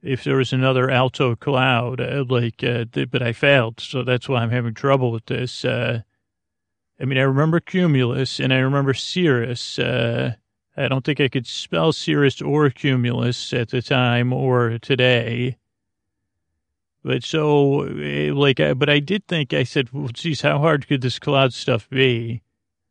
[0.02, 3.80] if there was another alto cloud, uh, like, uh, but I failed.
[3.80, 5.64] So that's why I'm having trouble with this.
[5.64, 6.02] Uh,
[7.00, 9.78] I mean, I remember cumulus and I remember cirrus.
[9.78, 10.34] Uh,
[10.76, 15.56] I don't think I could spell cirrus or cumulus at the time or today.
[17.02, 21.00] But so, eh, like, but I did think, I said, well, geez, how hard could
[21.00, 22.42] this cloud stuff be?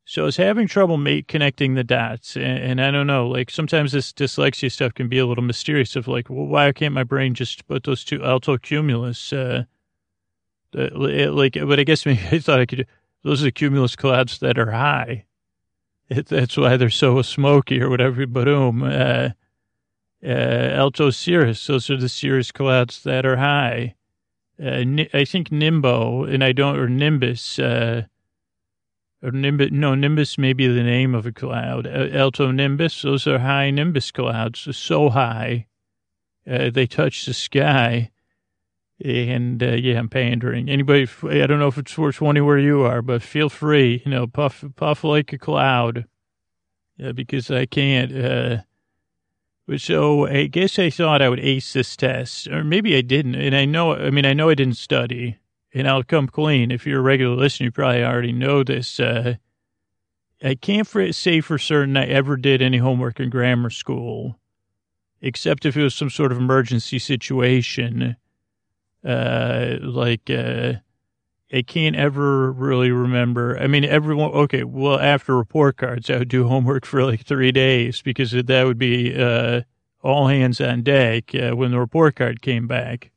[0.10, 2.36] So I was having trouble connecting the dots.
[2.36, 5.96] And, and, I don't know, like sometimes this dyslexia stuff can be a little mysterious
[5.96, 9.66] of like, well, why can't my brain just put those two alto cumulus, uh,
[10.74, 12.88] like, but I guess maybe I thought I could,
[13.24, 15.26] those are the cumulus clouds that are high.
[16.10, 18.82] It, that's why they're so smoky or whatever, boom.
[18.82, 19.30] Uh,
[20.24, 23.94] uh, alto cirrus, those are the cirrus clouds that are high.
[24.60, 28.06] Uh, I think nimbo, and I don't, or nimbus, uh,
[29.22, 31.88] or nimbus, no, nimbus may be the name of a cloud.
[31.88, 35.68] Alto nimbus, those are high nimbus clouds, so high
[36.50, 38.12] uh, they touch the sky.
[39.04, 40.70] And uh, yeah, I'm pandering.
[40.70, 44.28] Anybody, I don't know if it's 420 where you are, but feel free, you know,
[44.28, 46.06] puff, puff like a cloud.
[46.98, 48.14] Yeah, because I can't.
[48.14, 48.58] Uh,
[49.78, 53.36] so I guess I thought I would ace this test, or maybe I didn't.
[53.36, 55.38] And I know, I mean, I know I didn't study
[55.74, 56.72] and I'll come clean.
[56.72, 59.00] If you're a regular listener, you probably already know this.
[59.00, 59.36] Uh,
[60.44, 64.40] I can't for, say for certain I ever did any homework in grammar school,
[65.22, 68.16] except if it was some sort of emergency situation.
[69.06, 70.74] Uh, like, uh,
[71.52, 73.58] I can't ever really remember.
[73.58, 77.52] I mean, everyone, okay, well, after report cards, I would do homework for like three
[77.52, 79.62] days because that would be, uh,
[80.02, 83.12] all hands on deck, uh, when the report card came back.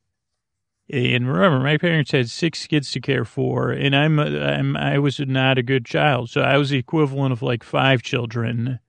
[0.89, 5.17] And remember, my parents had six kids to care for, and I'm, I'm I was
[5.19, 8.79] not a good child, so I was the equivalent of like five children,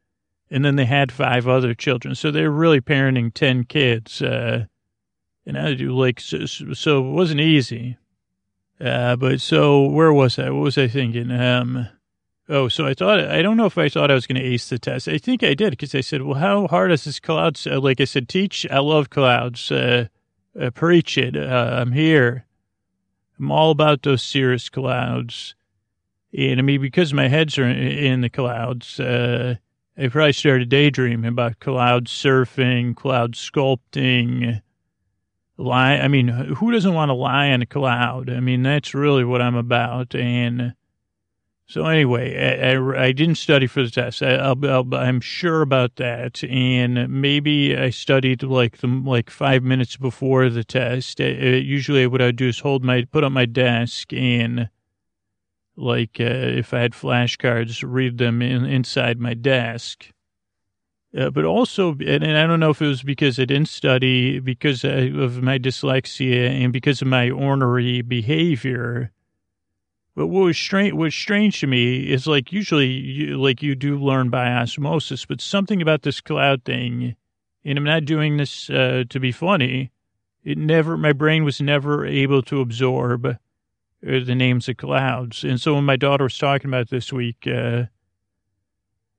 [0.50, 4.20] and then they had five other children, so they're really parenting ten kids.
[4.20, 4.66] Uh,
[5.46, 7.96] and I do like so, so it wasn't easy.
[8.80, 10.50] Uh, but so where was I?
[10.50, 11.30] What was I thinking?
[11.30, 11.88] Um,
[12.48, 14.68] oh, so I thought I don't know if I thought I was going to ace
[14.68, 15.06] the test.
[15.06, 18.04] I think I did because I said, "Well, how hard is this clouds?" Like I
[18.04, 18.66] said, teach.
[18.68, 19.70] I love clouds.
[19.70, 20.08] Uh,
[20.60, 21.36] uh, preach it.
[21.36, 22.46] Uh, I'm here.
[23.38, 25.54] I'm all about those cirrus clouds.
[26.36, 29.56] And I mean, because my head's are in the clouds, uh,
[29.96, 34.60] I probably started daydreaming about cloud surfing, cloud sculpting.
[35.56, 35.98] Lie.
[35.98, 38.28] I mean, who doesn't want to lie on a cloud?
[38.28, 40.14] I mean, that's really what I'm about.
[40.16, 40.74] And
[41.66, 44.22] So anyway, I, I, I didn't study for the test.
[44.22, 46.44] I, am sure about that.
[46.44, 51.20] And maybe I studied like the, like five minutes before the test.
[51.20, 54.68] I, usually what I would do is hold my, put on my desk and
[55.76, 60.12] like, uh, if I had flashcards, read them in, inside my desk.
[61.16, 64.40] Uh, but also, and, and, I don't know if it was because I didn't study,
[64.40, 69.12] because of my dyslexia, and because of my ornery behavior.
[70.16, 74.30] But what was strange, strange to me is like usually, you, like you do learn
[74.30, 77.16] by osmosis, but something about this cloud thing,
[77.64, 79.90] and I'm not doing this uh, to be funny.
[80.44, 83.34] It never, my brain was never able to absorb uh,
[84.02, 87.46] the names of clouds, and so when my daughter was talking about this week.
[87.46, 87.84] Uh,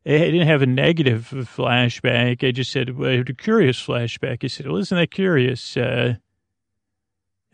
[0.08, 2.48] I didn't have a negative flashback.
[2.48, 4.44] I just said, I had a curious flashback.
[4.44, 5.76] I said, well, isn't that curious?
[5.76, 6.18] Uh,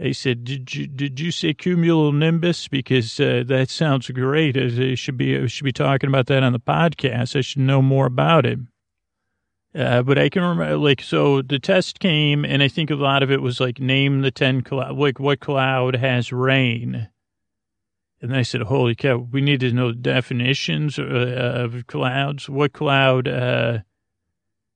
[0.04, 2.70] I said, did you, did you say cumulonimbus?
[2.70, 4.58] Because uh, that sounds great.
[4.58, 7.36] I should be, I should be talking about that on the podcast.
[7.36, 8.60] I should know more about it.
[9.76, 13.24] Uh, but I can remember, like, so the test came, and I think a lot
[13.24, 17.08] of it was like, name the 10 cloud, like, what cloud has rain?
[18.22, 22.50] And I said, holy cow, we need to know definitions uh, of clouds.
[22.50, 23.80] What cloud uh,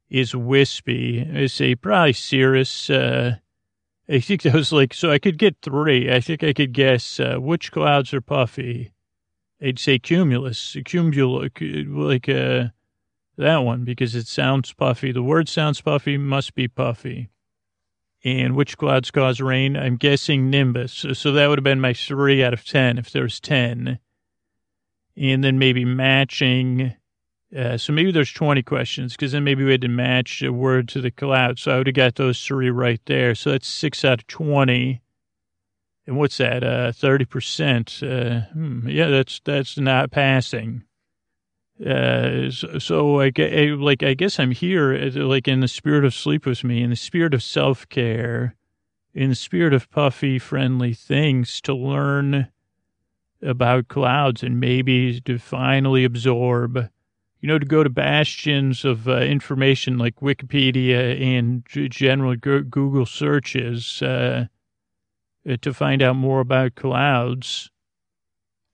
[0.09, 1.27] is wispy?
[1.35, 2.89] I say probably cirrus.
[2.89, 3.35] Uh,
[4.07, 6.11] I think I was like, so I could get three.
[6.11, 8.91] I think I could guess uh, which clouds are puffy.
[9.61, 12.65] I'd say cumulus, cumulus, like uh,
[13.37, 15.11] that one, because it sounds puffy.
[15.11, 17.29] The word sounds puffy, must be puffy.
[18.23, 19.75] And which clouds cause rain?
[19.77, 21.05] I'm guessing Nimbus.
[21.13, 23.99] So that would have been my three out of 10 if there's 10.
[25.15, 26.95] And then maybe matching.
[27.55, 30.89] Uh, so maybe there's 20 questions because then maybe we had to match a word
[30.89, 31.57] to the cloud.
[31.57, 33.33] So I would have got those three right there.
[33.33, 35.01] So that's six out of 20.
[36.07, 36.63] And what's that?
[36.63, 38.03] Uh, 30%.
[38.03, 40.83] Uh, hmm, yeah, that's, that's not passing.
[41.83, 46.05] Uh, so, so I eh, like I guess I'm here eh, like in the spirit
[46.05, 48.55] of sleep with me, in the spirit of self care,
[49.13, 52.47] in the spirit of puffy friendly things to learn
[53.41, 56.89] about clouds and maybe to finally absorb,
[57.41, 64.01] you know, to go to bastions of uh, information like Wikipedia and general Google searches
[64.01, 64.45] uh,
[65.61, 67.69] to find out more about clouds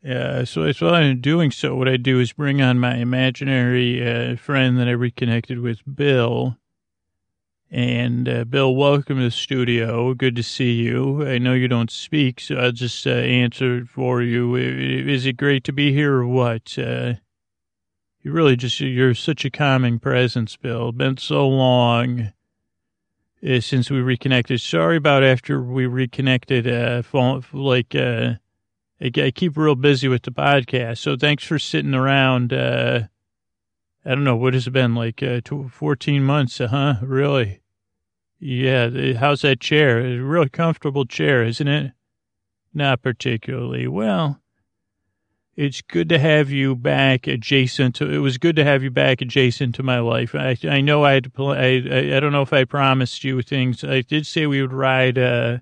[0.04, 4.02] yeah, so I thought in doing so, what I do is bring on my imaginary
[4.04, 6.58] uh, friend that I reconnected with, Bill.
[7.70, 10.16] And uh, Bill, welcome to the studio.
[10.16, 11.26] Good to see you.
[11.26, 14.56] I know you don't speak, so I'll just uh, answer for you.
[14.56, 16.76] Is it great to be here or what?
[18.22, 20.92] Uh, you really just, you're such a calming presence, Bill.
[20.92, 22.32] Been so long
[23.48, 24.62] uh, since we reconnected.
[24.62, 27.04] Sorry about after we reconnected, uh,
[27.54, 28.34] like, uh,
[29.02, 31.00] I, keep real busy with the podcast.
[31.00, 32.54] So thanks for sitting around.
[32.54, 33.08] Uh,
[34.06, 34.36] I don't know.
[34.36, 35.24] What has it been like?
[35.24, 36.96] Uh, 14 months, huh?
[37.02, 37.62] Really?
[38.40, 39.14] Yeah.
[39.14, 40.00] How's that chair?
[40.00, 41.94] It's a real comfortable chair, isn't it?
[42.74, 43.88] Not particularly.
[43.88, 44.40] Well,
[45.56, 49.22] it's good to have you back adjacent to, it was good to have you back
[49.22, 50.34] adjacent to my life.
[50.34, 53.42] I, I know I had to play, I, I don't know if I promised you
[53.42, 53.84] things.
[53.84, 55.60] I did say we would ride, uh,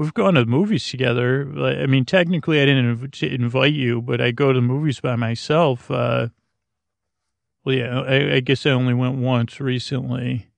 [0.00, 1.46] We've gone to movies together.
[1.62, 5.90] I mean, technically, I didn't invite you, but I go to movies by myself.
[5.90, 6.28] Uh,
[7.66, 10.49] well, yeah, I, I, guess I only went once recently.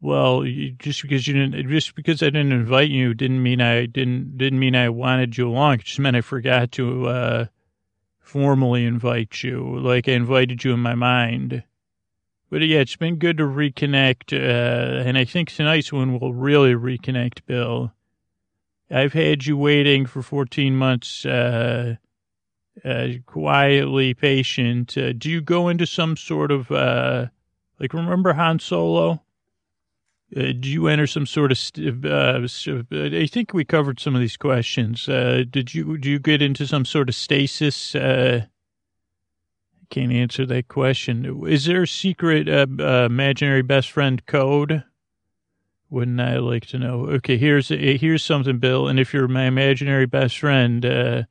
[0.00, 0.44] Well,
[0.78, 4.60] just because you didn't, just because I didn't invite you, didn't mean I didn't didn't
[4.60, 5.74] mean I wanted you along.
[5.74, 7.46] It just meant I forgot to uh,
[8.20, 11.64] formally invite you, like I invited you in my mind.
[12.50, 16.74] But yeah, it's been good to reconnect, uh, and I think tonight's when we'll really
[16.74, 17.92] reconnect, Bill.
[18.90, 21.96] I've had you waiting for 14 months, uh,
[22.82, 24.96] uh, quietly patient.
[24.96, 27.26] Uh, do you go into some sort of, uh,
[27.78, 29.22] like, remember Han Solo?
[30.36, 32.46] Uh, do you enter some sort of, st- uh,
[32.92, 35.06] I think we covered some of these questions.
[35.06, 37.94] did you, do you get into some sort of stasis?
[37.94, 38.46] I
[39.88, 41.46] can't answer that question.
[41.46, 44.84] Is there a secret, imaginary best friend code?
[45.90, 47.06] Wouldn't I like to know?
[47.06, 48.88] Okay, here's here's something, Bill.
[48.88, 51.22] And if you're my imaginary best friend, uh,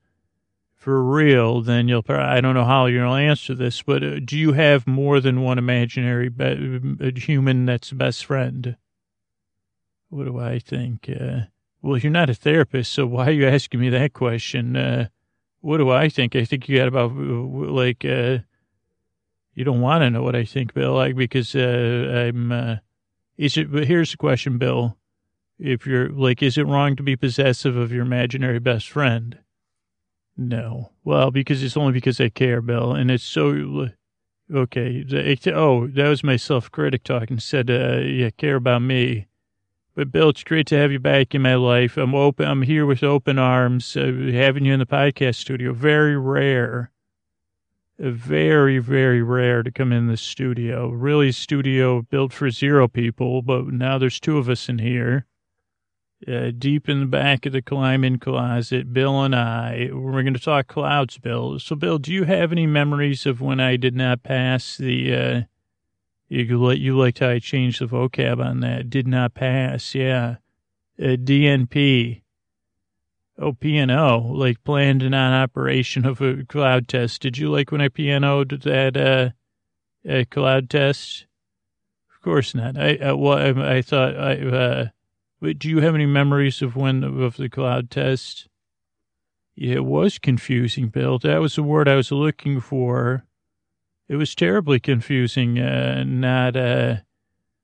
[0.74, 2.03] for real, then you'll.
[2.09, 5.59] I don't know how you'll answer this, but uh, do you have more than one
[5.59, 8.78] imaginary be- uh, human that's best friend?
[10.10, 11.10] What do I think?
[11.10, 11.41] Uh,
[11.82, 14.76] well, you're not a therapist, so why are you asking me that question?
[14.76, 15.08] Uh,
[15.62, 16.36] what do I think?
[16.36, 18.05] I think you got about like.
[18.05, 18.39] Uh,
[19.53, 22.80] you don't want to know what I think, Bill, like because I'm
[23.38, 24.97] is it, but here's the question, Bill.
[25.60, 29.39] If you're like, is it wrong to be possessive of your imaginary best friend?
[30.36, 30.91] No.
[31.03, 33.89] Well, because it's only because I care, Bill, and it's so.
[34.53, 35.05] Okay.
[35.47, 37.39] Oh, that was my self critic talking.
[37.39, 39.26] Said, uh, "Yeah, care about me."
[39.97, 41.97] But Bill, it's great to have you back in my life.
[41.97, 42.47] I'm open.
[42.47, 45.73] I'm here with open arms, uh, having you in the podcast studio.
[45.73, 46.91] Very rare,
[47.97, 50.89] very very rare to come in the studio.
[50.89, 55.25] Really, studio built for zero people, but now there's two of us in here.
[56.27, 60.39] Uh, deep in the back of the climbing closet, Bill and I, we're going to
[60.39, 61.57] talk clouds, Bill.
[61.57, 65.41] So, Bill, do you have any memories of when I did not pass the, uh,
[66.30, 70.38] you, like you liked how I changed the vocab on that, did not pass, yeah.
[70.99, 72.21] Uh, DNP.
[73.39, 77.21] Oh, PNO, like planned non-operation of a cloud test.
[77.21, 81.28] Did you like when I PNO'd that, uh, cloud test?
[82.13, 82.78] Of course not.
[82.78, 84.86] I, uh, well, I, I thought I, uh,
[85.57, 88.47] do you have any memories of when of the cloud test?
[89.55, 91.19] Yeah, it was confusing, Bill.
[91.19, 93.26] That was the word I was looking for.
[94.10, 96.97] It was terribly confusing, uh, not uh,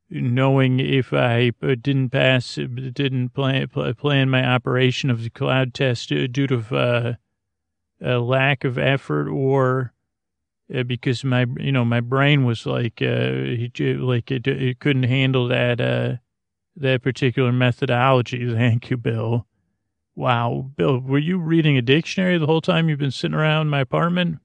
[0.10, 6.10] knowing if I uh, didn't pass, didn't plan, plan my operation of the cloud test
[6.10, 7.14] due to uh,
[8.02, 9.94] a lack of effort or
[10.74, 13.32] uh, because my, you know, my brain was like, uh,
[13.80, 16.20] like it, it couldn't handle that
[16.76, 18.52] that particular methodology.
[18.54, 19.46] Thank you, Bill.
[20.16, 23.80] Wow, Bill, were you reading a dictionary the whole time you've been sitting around my
[23.80, 24.40] apartment?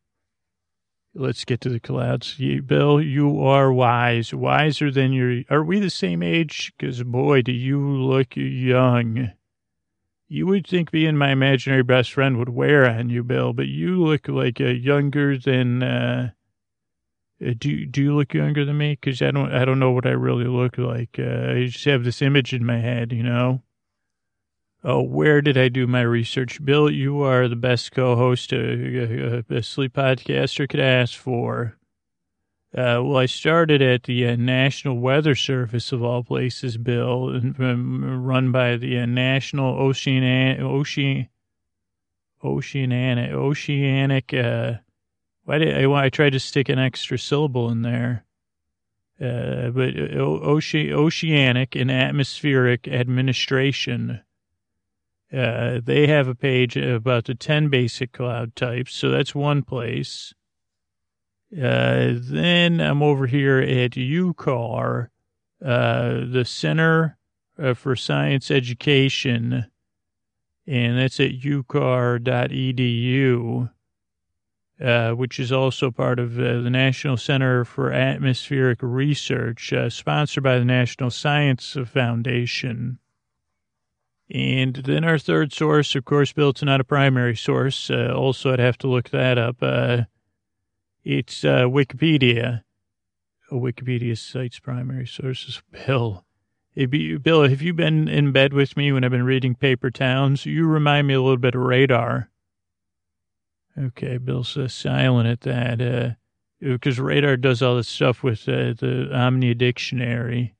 [1.15, 2.37] Let's get to the clouds.
[2.67, 5.43] Bill, you are wise, wiser than your.
[5.51, 6.73] Are we the same age?
[6.79, 9.33] Because boy, do you look young.
[10.29, 14.05] You would think being my imaginary best friend would wear on you, Bill, but you
[14.05, 15.83] look like a younger than.
[15.83, 16.31] Uh,
[17.45, 18.99] uh, do do you look younger than me?
[19.01, 21.17] Because I don't I don't know what I really look like.
[21.19, 23.63] Uh, I just have this image in my head, you know.
[24.85, 26.91] Oh, where did I do my research, Bill?
[26.91, 31.77] You are the best co-host a, a, a sleep podcaster could ask for.
[32.73, 37.59] Uh, well, I started at the uh, National Weather Service of all places, Bill, and,
[37.59, 41.29] um, run by the uh, National Ocean Ocean
[42.45, 44.75] Oceanic Oceanic uh,
[45.45, 48.27] why did I, I tried to stick an extra syllable in there?
[49.19, 54.21] Uh, but uh, oce- oceanic and atmospheric administration.
[55.33, 58.95] Uh, they have a page about the 10 basic cloud types.
[58.95, 60.33] So that's one place.
[61.53, 65.09] Uh, then I'm over here at UCAR,
[65.65, 67.19] uh, the Center
[67.59, 69.67] uh, for Science Education,
[70.67, 72.29] and that's at ucar.edu
[74.81, 80.59] uh, which is also part of uh, the National Center for Atmospheric Research, sponsored by
[80.59, 82.99] the National Science Foundation.
[84.31, 87.91] And then our third source, of course, built not a primary source.
[87.91, 89.57] Uh, also, I'd have to look that up.
[89.63, 90.03] Uh,
[91.03, 92.63] it's Wikipedia.
[93.51, 95.63] Oh, Wikipedia cites primary sources.
[95.87, 96.25] Bill.
[96.75, 100.47] Bill, have you been in bed with me when I've been reading Paper Towns?
[100.47, 102.31] You remind me a little bit of Radar.
[103.77, 105.81] Okay, Bill's uh, silent at that.
[105.81, 106.11] Uh,
[106.61, 110.53] because Radar does all this stuff with uh, the Omnictionary.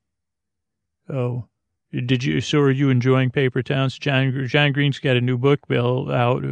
[1.09, 1.45] Oh,
[1.91, 2.41] did you?
[2.41, 3.97] So are you enjoying Paper Towns?
[3.97, 6.43] John John Green's got a new book, Bill, out.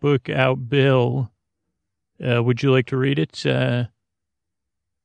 [0.00, 1.30] Book out, Bill.
[2.24, 3.44] Uh, would you like to read it?
[3.44, 3.84] Uh,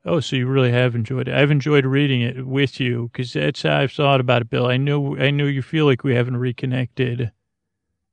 [0.05, 1.35] oh, so you really have enjoyed it.
[1.35, 4.67] I've enjoyed reading it with you because that's how I've thought about it, Bill.
[4.67, 7.31] I know I know you feel like we haven't reconnected,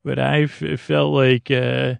[0.03, 1.49] but I've felt like.
[1.49, 1.95] Uh,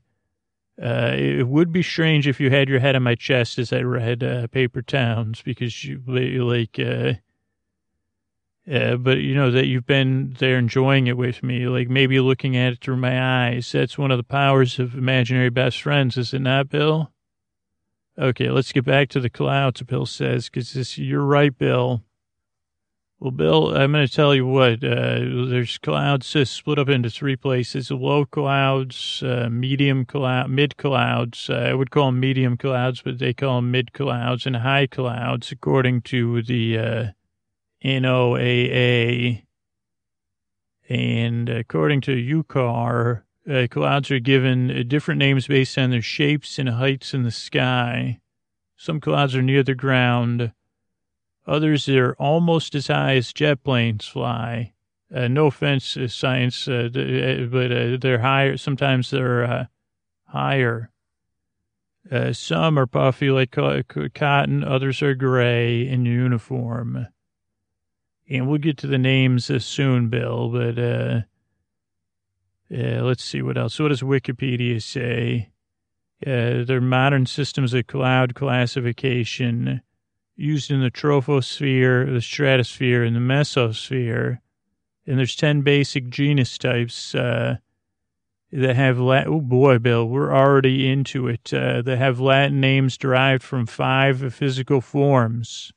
[0.82, 3.82] uh, it would be strange if you had your head on my chest as I
[3.82, 6.02] read uh, Paper Towns because you
[6.46, 6.80] like,
[8.72, 12.56] uh, but you know that you've been there enjoying it with me, like maybe looking
[12.56, 13.72] at it through my eyes.
[13.72, 17.12] That's one of the powers of imaginary best friends, is it not, Bill?
[18.18, 19.82] Okay, let's get back to the clouds.
[19.82, 22.04] Bill says, because you're right, Bill.
[23.20, 24.84] Well, Bill, I'm going to tell you what.
[24.84, 30.78] Uh, there's clouds uh, split up into three places: low clouds, uh, medium cloud, mid
[30.78, 31.50] clouds.
[31.50, 34.88] Uh, I would call them medium clouds, but they call them mid clouds and high
[34.88, 37.06] clouds, according to the uh,
[37.84, 39.44] NOAA.
[40.90, 46.70] And according to UCAR, uh, clouds are given different names based on their shapes and
[46.70, 48.20] heights in the sky.
[48.76, 50.52] Some clouds are near the ground
[51.50, 54.74] Others are almost as high as jet planes fly.
[55.14, 58.56] Uh, no offense, uh, science, uh, uh but uh, they're higher.
[58.56, 59.66] Sometimes they're uh,
[60.26, 60.92] higher.
[62.34, 63.58] some are puffy like
[64.14, 64.64] cotton.
[64.64, 67.08] Others are gray in uniform.
[68.30, 70.50] And we'll get to the names soon, Bill.
[70.50, 70.78] But
[72.72, 73.80] Uh, let's see what else.
[73.80, 75.50] What does Wikipedia say?
[76.26, 79.82] Uh, they're modern systems of cloud classification
[80.36, 84.40] used in the troposphere, the stratosphere, and the mesosphere.
[85.08, 87.58] And there's 10 basic genus types uh,
[88.52, 89.00] that have.
[89.00, 91.52] Oh boy, Bill, we're already into it.
[91.52, 95.74] Uh, that have Latin names derived from five physical forms.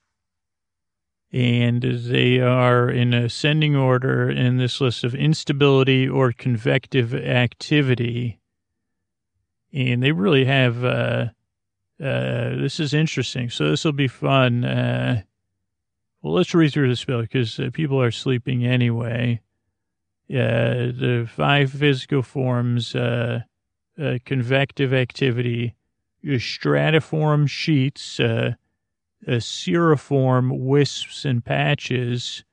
[1.33, 8.39] And they are in ascending order in this list of instability or convective activity.
[9.73, 11.29] And they really have, uh,
[11.99, 13.49] uh, this is interesting.
[13.49, 14.65] So this will be fun.
[14.65, 15.23] Uh,
[16.21, 19.41] well, let's read through this bill because uh, people are sleeping anyway.
[20.31, 23.41] Uh, the five physical forms, uh,
[24.01, 25.75] uh, convective activity,
[26.23, 28.53] your stratiform sheets, uh,
[29.39, 32.45] cirriform wisps and patches,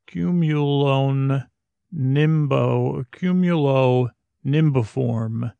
[0.07, 1.47] cumulone
[1.91, 4.09] nimbo, cumulo
[4.45, 5.53] nimbiform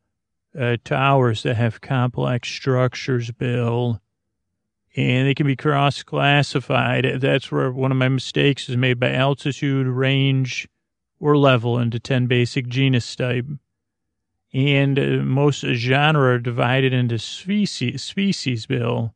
[0.59, 4.01] uh, towers that have complex structures, Bill,
[4.97, 7.21] and they can be cross classified.
[7.21, 10.69] That's where one of my mistakes is made by altitude, range,
[11.19, 13.47] or level into 10 basic genus type.
[14.53, 19.15] And uh, most genre are divided into species, species Bill,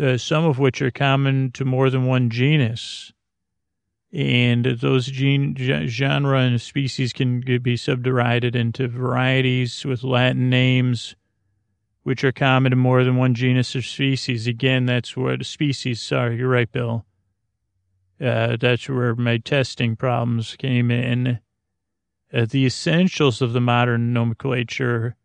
[0.00, 3.12] uh, some of which are common to more than one genus
[4.16, 11.16] and those gene, genre and species can be subdivided into varieties with Latin names,
[12.06, 14.46] which are common to more than one genus or species.
[14.46, 16.00] Again, that's what species.
[16.00, 17.04] Sorry, you're right, Bill.
[18.20, 21.40] Uh, that's where my testing problems came in.
[22.32, 25.16] Uh, the essentials of the modern nomenclature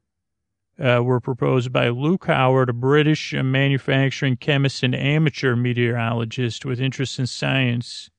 [0.83, 7.19] uh, were proposed by Luke Howard, a British manufacturing chemist and amateur meteorologist with interest
[7.19, 8.09] in science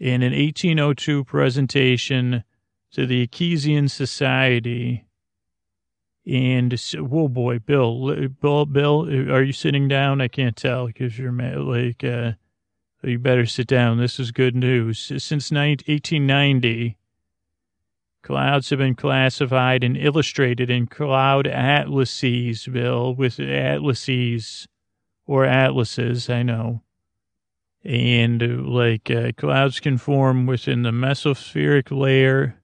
[0.00, 2.42] in an 1802 presentation
[2.90, 5.04] to the Askesian Society.
[6.28, 10.20] And, whoa, boy, Bill, Bill, Bill, are you sitting down?
[10.20, 12.32] I can't tell because you're like, uh,
[13.02, 13.98] you better sit down.
[13.98, 14.98] This is good news.
[14.98, 16.98] Since 1890,
[18.22, 24.68] clouds have been classified and illustrated in cloud atlases, Bill, with atlases
[25.26, 26.82] or atlases, I know
[27.84, 32.60] and like uh, clouds can form within the mesospheric layer,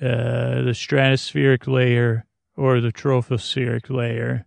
[0.00, 2.26] uh, the stratospheric layer,
[2.56, 4.46] or the tropospheric layer.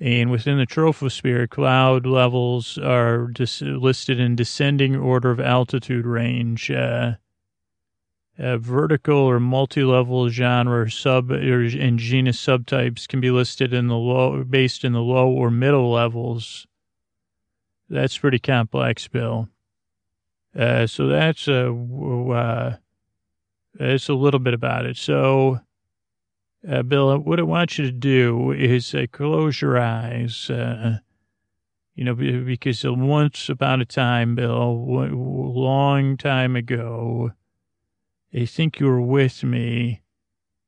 [0.00, 6.70] And within the troposphere, cloud levels are dis- listed in descending order of altitude range.
[6.70, 7.12] Uh,
[8.36, 13.96] uh, vertical or multi-level genre sub or, and genus subtypes can be listed in the
[13.96, 16.66] low, based in the low or middle levels
[17.88, 19.48] that's pretty complex, Bill.
[20.56, 22.76] Uh, so that's a, uh,
[23.74, 24.96] that's a little bit about it.
[24.96, 25.60] So,
[26.68, 30.48] uh, Bill, what I want you to do is uh, close your eyes.
[30.48, 30.98] Uh,
[31.94, 37.32] you know, because once upon a time, Bill, a long time ago,
[38.34, 40.02] I think you were with me.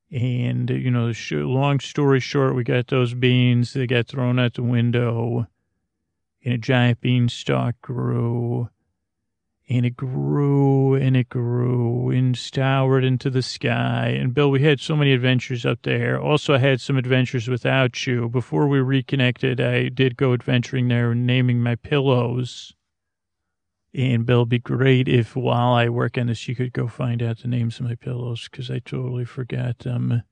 [0.09, 4.63] And, you know, long story short, we got those beans that got thrown out the
[4.63, 5.47] window
[6.45, 8.69] and a giant beanstalk grew,
[9.69, 14.15] and it grew and it grew and towered into the sky.
[14.17, 16.19] And Bill, we had so many adventures up there.
[16.19, 18.29] Also, I had some adventures without you.
[18.29, 22.73] Before we reconnected, I did go adventuring there, naming my pillows.
[23.93, 27.39] And Bill, be great if while I work on this, you could go find out
[27.39, 30.23] the names of my pillows because I totally forgot them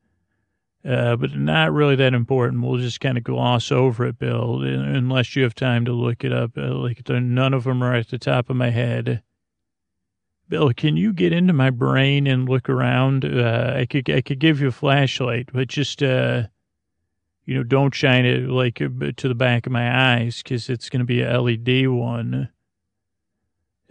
[0.88, 2.64] uh, but not really that important.
[2.64, 6.32] We'll just kind of gloss over it, Bill, unless you have time to look it
[6.32, 6.52] up.
[6.56, 9.24] Uh, like none of them are at the top of my head.
[10.48, 13.26] Bill, can you get into my brain and look around?
[13.26, 16.44] Uh, I could I could give you a flashlight, but just uh,
[17.46, 20.90] you know, don't shine it like uh, to the back of my eyes because it's
[20.90, 22.50] going to be a LED one.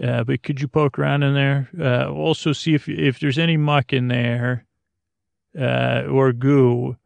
[0.03, 1.71] Uh, but could you poke around in there?
[1.79, 4.67] Uh, also, see if if there's any muck in there
[5.59, 6.97] uh, or goo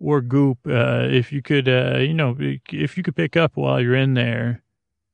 [0.00, 0.58] or goop.
[0.66, 4.14] Uh, if you could, uh, you know, if you could pick up while you're in
[4.14, 4.62] there.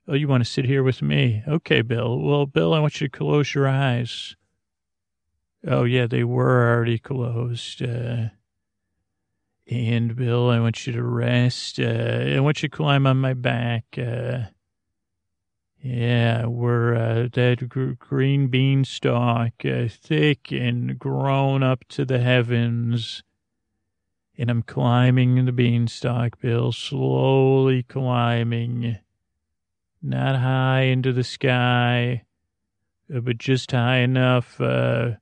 [0.06, 1.42] Oh, you want to sit here with me?
[1.48, 2.18] Okay, Bill.
[2.18, 4.36] Well, Bill, I want you to close your eyes.
[5.66, 7.82] Oh, yeah, they were already closed.
[7.82, 8.28] Uh,
[9.66, 11.80] and Bill, I want you to rest.
[11.80, 13.84] Uh, I want you to climb on my back.
[13.96, 14.44] Uh,
[15.80, 23.22] yeah, we're uh, that green beanstalk, uh, thick and grown up to the heavens.
[24.36, 28.98] and I'm climbing the beanstalk, Bill, slowly climbing,
[30.04, 32.24] not high into the sky,
[33.14, 35.12] uh, but just high enough, uh,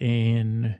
[0.00, 0.78] and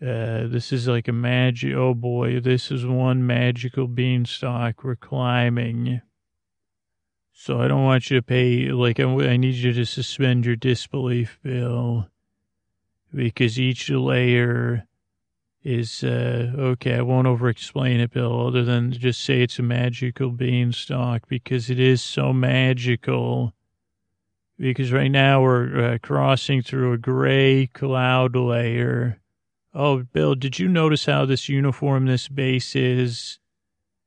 [0.00, 1.74] uh, this is like a magic.
[1.74, 6.00] Oh boy, this is one magical beanstalk we're climbing.
[7.34, 10.56] So I don't want you to pay, like, I, I need you to suspend your
[10.56, 12.08] disbelief, Bill,
[13.12, 14.86] because each layer
[15.64, 19.62] is, uh, okay, I won't over explain it, Bill, other than just say it's a
[19.62, 23.54] magical beanstalk because it is so magical.
[24.58, 29.20] Because right now we're uh, crossing through a gray cloud layer.
[29.74, 33.38] Oh, Bill, did you notice how this uniform this base is?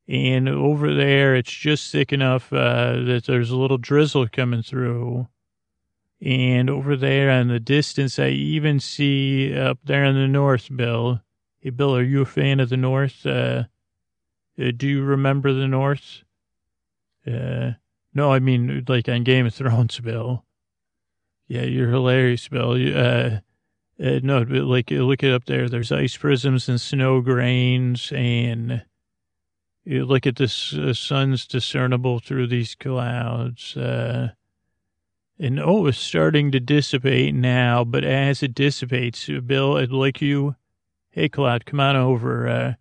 [0.08, 5.28] And over there, it's just thick enough uh, that there's a little drizzle coming through.
[6.22, 11.22] And over there in the distance, I even see up there in the north, Bill.
[11.66, 13.26] Hey, Bill, are you a fan of the north?
[13.26, 13.64] Uh,
[14.62, 16.22] uh, do you remember the north?
[17.26, 17.72] Uh,
[18.14, 20.46] no, I mean, like on Game of Thrones, Bill.
[21.48, 22.74] Yeah, you're hilarious, Bill.
[22.74, 23.40] Uh,
[24.00, 25.68] uh, no, like look it up there.
[25.68, 28.84] There's ice prisms and snow grains, and
[29.84, 33.76] you look at the uh, sun's discernible through these clouds.
[33.76, 34.34] Uh,
[35.40, 37.84] and oh, it's starting to dissipate now.
[37.84, 40.58] But as it dissipates, Bill, I'd like you.
[41.16, 42.46] Hey, Cloud, come on over.
[42.46, 42.74] Uh,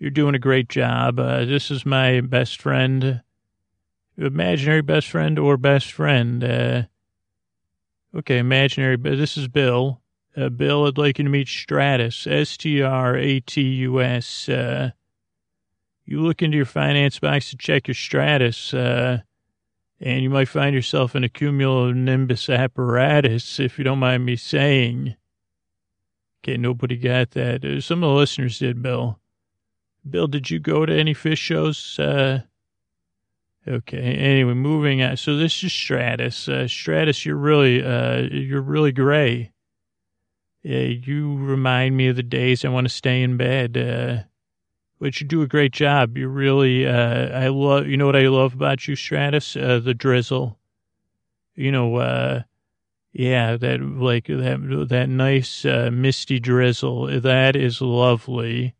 [0.00, 1.20] you're doing a great job.
[1.20, 3.22] Uh, this is my best friend,
[4.18, 6.42] imaginary best friend or best friend.
[6.42, 6.82] Uh,
[8.16, 8.96] okay, imaginary.
[8.96, 10.00] But this is Bill.
[10.36, 12.88] Uh, Bill, I'd like you to meet Stratus, S-T-R-A-T-U-S.
[14.48, 14.90] Uh,
[16.04, 19.18] you look into your finance box to check your Stratus, uh,
[20.00, 25.14] and you might find yourself in a cumulonimbus apparatus, if you don't mind me saying.
[26.42, 27.64] Okay, nobody got that.
[27.64, 29.18] Uh, some of the listeners did, Bill.
[30.08, 31.98] Bill, did you go to any fish shows?
[31.98, 32.40] Uh,
[33.68, 33.98] okay.
[33.98, 35.18] Anyway, moving on.
[35.18, 36.48] So this is Stratus.
[36.48, 39.52] Uh, Stratus, you're really, uh, you're really gray.
[40.64, 43.76] Uh, you remind me of the days I want to stay in bed.
[43.76, 44.24] Uh,
[44.98, 46.16] but you do a great job.
[46.16, 49.56] You really, uh, I love, you know what I love about you, Stratus?
[49.56, 50.58] Uh, the drizzle.
[51.54, 52.42] You know, uh,
[53.12, 57.20] yeah, that, like, that, that nice, uh, misty drizzle.
[57.20, 58.74] That is lovely.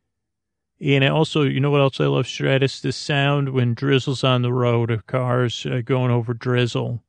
[0.81, 2.81] And also, you know what else I love, Stratus?
[2.81, 7.03] The sound when drizzle's on the road of cars uh, going over drizzle.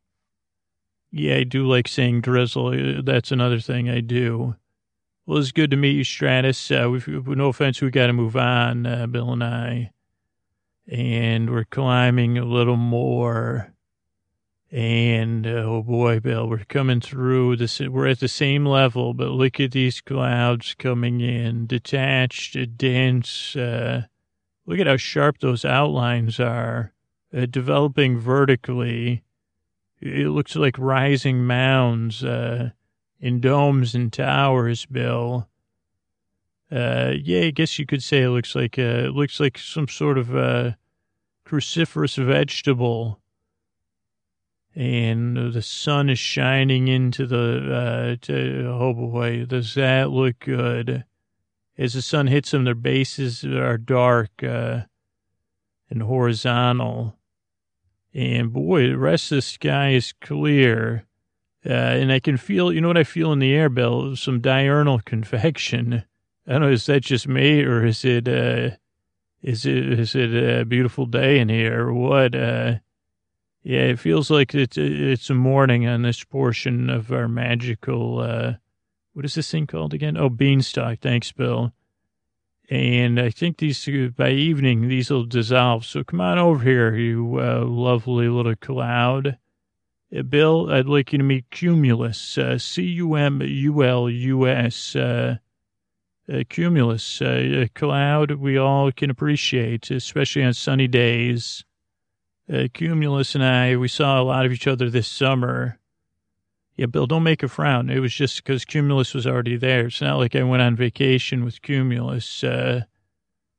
[1.11, 3.01] Yeah, I do like saying drizzle.
[3.03, 4.55] That's another thing I do.
[5.25, 6.71] Well, it's good to meet you, Stratus.
[6.71, 9.91] Uh, we've, no offense, we got to move on, uh, Bill and I.
[10.91, 13.70] And we're climbing a little more.
[14.71, 17.81] And uh, oh boy, Bill, we're coming through this.
[17.81, 23.53] We're at the same level, but look at these clouds coming in, detached, dense.
[23.55, 24.03] Uh,
[24.65, 26.93] look at how sharp those outlines are,
[27.35, 29.23] uh, developing vertically.
[29.99, 32.23] It looks like rising mounds.
[32.23, 32.71] Uh,
[33.21, 35.47] in domes and towers, Bill.
[36.71, 39.87] Uh, yeah, I guess you could say it looks like uh, it looks like some
[39.87, 40.27] sort of
[41.45, 43.20] cruciferous vegetable.
[44.73, 51.03] And the sun is shining into the, uh, to, oh boy, does that look good?
[51.77, 54.81] As the sun hits them, their bases are dark uh,
[55.89, 57.17] and horizontal.
[58.13, 61.05] And boy, the rest of the sky is clear.
[61.65, 64.15] Uh, and I can feel, you know what I feel in the air, Bill?
[64.15, 66.05] Some diurnal convection.
[66.47, 68.77] I don't know, is that just me or is it, uh,
[69.41, 72.35] is it, is it a beautiful day in here or what?
[72.35, 72.75] Uh,
[73.63, 78.53] yeah, it feels like it's, it's a morning on this portion of our magical, uh,
[79.13, 80.17] what is this thing called again?
[80.17, 80.99] Oh, beanstalk.
[80.99, 81.73] Thanks, Bill.
[82.69, 85.85] And I think these, by evening, these will dissolve.
[85.85, 89.37] So come on over here, you uh, lovely little cloud.
[90.15, 93.45] Uh, Bill, I'd like you to meet Cumulus, uh, C-U-M-U-L-U-S,
[94.95, 95.37] uh,
[96.31, 97.25] uh, Cumulus, uh,
[97.63, 101.65] a cloud we all can appreciate, especially on sunny days.
[102.51, 105.79] Uh, Cumulus and I, we saw a lot of each other this summer.
[106.75, 107.89] Yeah, Bill, don't make a frown.
[107.89, 109.87] It was just because Cumulus was already there.
[109.87, 112.43] It's not like I went on vacation with Cumulus.
[112.43, 112.81] Uh,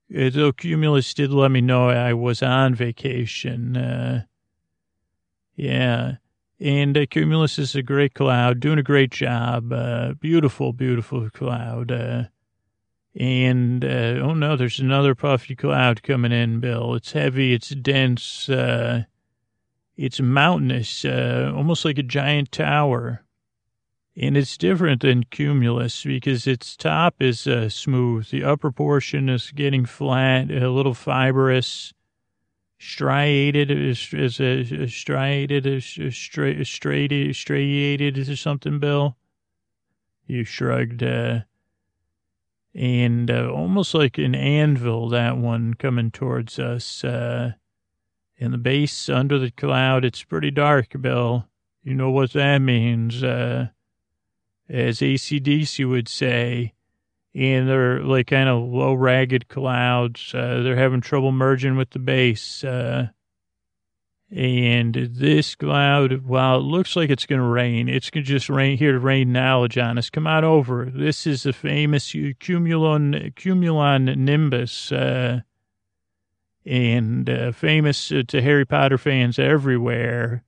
[0.08, 3.76] though Cumulus did let me know I was on vacation.
[3.76, 4.24] Uh,
[5.54, 6.16] yeah.
[6.58, 9.72] And uh, Cumulus is a great cloud, doing a great job.
[9.72, 12.30] Uh, beautiful, beautiful cloud.
[13.18, 16.94] Uh, and, uh, oh no, there's another puffy cloud coming in, Bill.
[16.94, 19.04] It's heavy, it's dense, uh,
[19.96, 23.24] it's mountainous, uh, almost like a giant tower.
[24.14, 28.28] And it's different than cumulus because its top is uh, smooth.
[28.28, 31.94] The upper portion is getting flat, a little fibrous,
[32.78, 35.84] striated, is, is a, striated, is
[36.14, 39.16] straight, striated, striated or something, Bill?
[40.26, 41.40] You shrugged, uh,
[42.74, 47.04] and uh, almost like an anvil, that one coming towards us.
[47.04, 47.52] Uh,
[48.38, 51.48] in the base under the cloud, it's pretty dark, Bill.
[51.82, 53.22] You know what that means.
[53.22, 53.68] Uh,
[54.68, 56.72] as AC/DC would say,
[57.34, 60.34] and they're like kind of low, ragged clouds.
[60.34, 62.64] Uh, they're having trouble merging with the base.
[62.64, 63.08] Uh,
[64.34, 68.48] and this cloud, while it looks like it's going to rain, it's going to just
[68.48, 70.08] rain here to rain knowledge on us.
[70.08, 70.86] Come on over.
[70.86, 75.40] This is the famous cumulon, cumulon nimbus, uh,
[76.64, 80.44] and uh, famous to Harry Potter fans everywhere.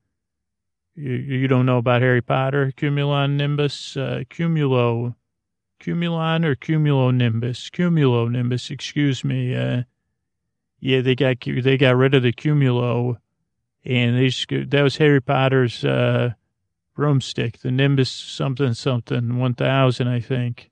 [0.95, 2.72] You, you don't know about Harry Potter?
[2.74, 5.14] Cumulon nimbus, uh, cumulo,
[5.78, 7.70] cumulon or cumulonimbus?
[7.70, 9.55] Cumulonimbus, excuse me.
[9.55, 9.82] Uh,
[10.80, 13.18] yeah, they got they got rid of the cumulo
[13.85, 16.30] and they just, that was Harry Potter's uh,
[16.95, 20.70] broomstick, the Nimbus something something 1000, I think.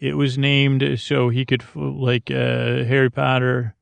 [0.00, 3.74] It was named so he could, like, uh, Harry Potter.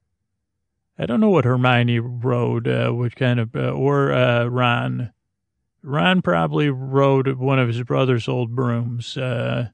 [0.99, 5.13] I don't know what Hermione rode, uh, what kind of, uh, or uh, Ron.
[5.83, 9.71] Ron probably rode one of his brother's old brooms, uh,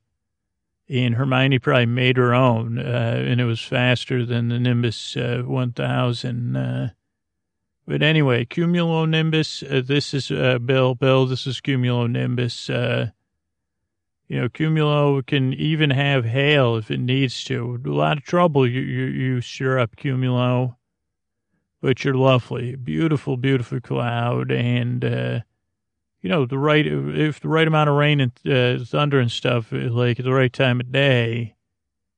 [0.89, 5.43] and Hermione probably made her own, uh, and it was faster than the Nimbus uh,
[5.45, 6.95] 1000.
[7.89, 10.95] Uh, but anyway, cumulonimbus, uh, this is uh, Bill.
[10.95, 12.69] Bill, this is cumulonimbus.
[12.69, 13.11] Uh,
[14.29, 17.81] you know, cumulo can even have hail if it needs to.
[17.85, 20.77] A lot of trouble you, you, you stir up cumulo,
[21.81, 22.77] but you're lovely.
[22.77, 24.53] Beautiful, beautiful cloud.
[24.53, 25.41] And, uh,
[26.21, 29.73] you know, the right, if the right amount of rain and uh, thunder and stuff,
[29.73, 31.55] like at the right time of day,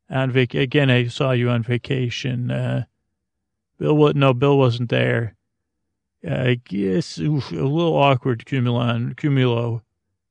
[0.08, 2.50] on vac- again, I saw you on vacation.
[2.50, 2.84] Uh,
[3.78, 5.36] Bill, no, Bill wasn't there.
[6.28, 9.82] I guess oof, a little awkward, Cumulon, Cumulo.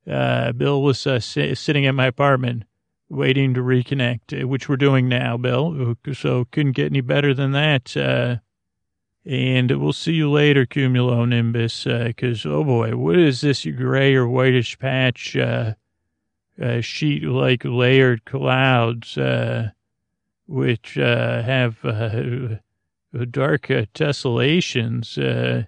[0.09, 2.63] Uh, Bill was uh, sitting at my apartment
[3.09, 5.95] waiting to reconnect, uh, which we're doing now, Bill.
[6.13, 7.97] So couldn't get any better than that.
[7.97, 8.37] Uh,
[9.25, 14.27] and we'll see you later, Cumulonimbus, because, uh, oh boy, what is this gray or
[14.27, 15.73] whitish patch, uh,
[16.61, 19.15] uh, sheet like layered clouds,
[20.47, 21.81] which have
[23.31, 25.67] dark tessellations?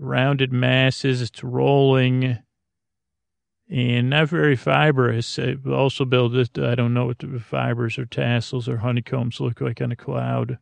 [0.00, 1.22] Rounded masses.
[1.22, 2.38] It's rolling
[3.70, 5.38] and not very fibrous.
[5.38, 6.58] It also build it.
[6.58, 10.58] I don't know what the fibers or tassels or honeycombs look like on a cloud.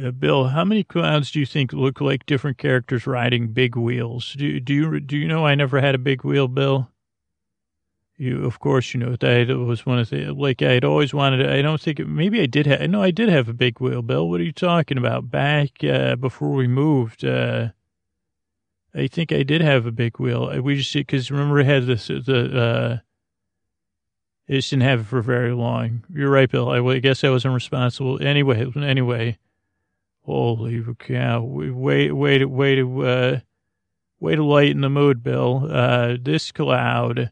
[0.00, 4.34] Uh, Bill, how many clouds do you think look like different characters riding big wheels?
[4.38, 6.88] Do, do you do you know I never had a big wheel, Bill?
[8.16, 11.50] You, of course, you know that was one of the like I'd always wanted.
[11.50, 12.88] I don't think maybe I did have.
[12.88, 14.30] No, I did have a big wheel, Bill.
[14.30, 15.30] What are you talking about?
[15.30, 17.70] Back uh, before we moved, uh,
[18.94, 20.60] I think I did have a big wheel.
[20.62, 22.98] We just because remember it had this the uh,
[24.48, 26.04] I just didn't have it for very long.
[26.12, 26.70] You're right, Bill.
[26.70, 28.70] I, I guess I wasn't responsible anyway.
[28.76, 29.38] Anyway,
[30.24, 31.42] holy cow!
[31.42, 33.40] Wait, wait way to uh,
[34.20, 35.68] way to lighten the mood, Bill.
[35.70, 37.30] Uh, this cloud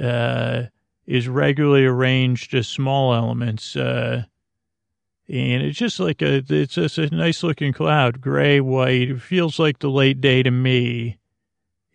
[0.00, 0.62] uh,
[1.06, 3.76] is regularly arranged as small elements.
[3.76, 4.24] Uh,
[5.30, 9.10] and it's just like a, it's just a nice looking cloud, gray, white.
[9.10, 11.18] It feels like the late day to me.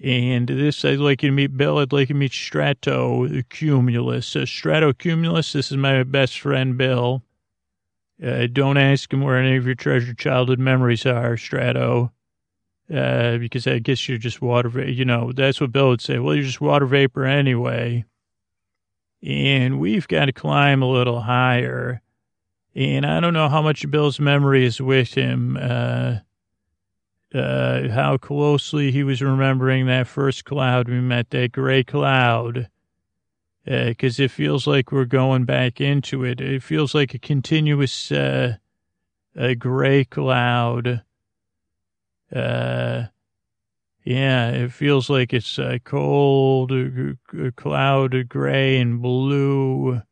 [0.01, 1.79] And this, I'd like you to meet Bill.
[1.79, 4.35] I'd like you to meet Strato Cumulus.
[4.37, 7.23] Uh, Strato Cumulus, this is my best friend, Bill.
[8.25, 12.13] Uh, don't ask him where any of your treasured childhood memories are, Strato.
[12.93, 16.19] Uh, because I guess you're just water, va- you know, that's what Bill would say.
[16.19, 18.05] Well, you're just water vapor anyway.
[19.21, 22.01] And we've got to climb a little higher
[22.75, 26.17] and I don't know how much Bill's memory is with him, uh,
[27.33, 32.69] uh, how closely he was remembering that first cloud we met, that gray cloud.
[33.65, 36.39] Because uh, it feels like we're going back into it.
[36.39, 38.57] It feels like a continuous uh,
[39.35, 41.01] a gray cloud.
[42.33, 43.05] Uh,
[44.03, 50.03] yeah, it feels like it's a cold a cloud gray and blue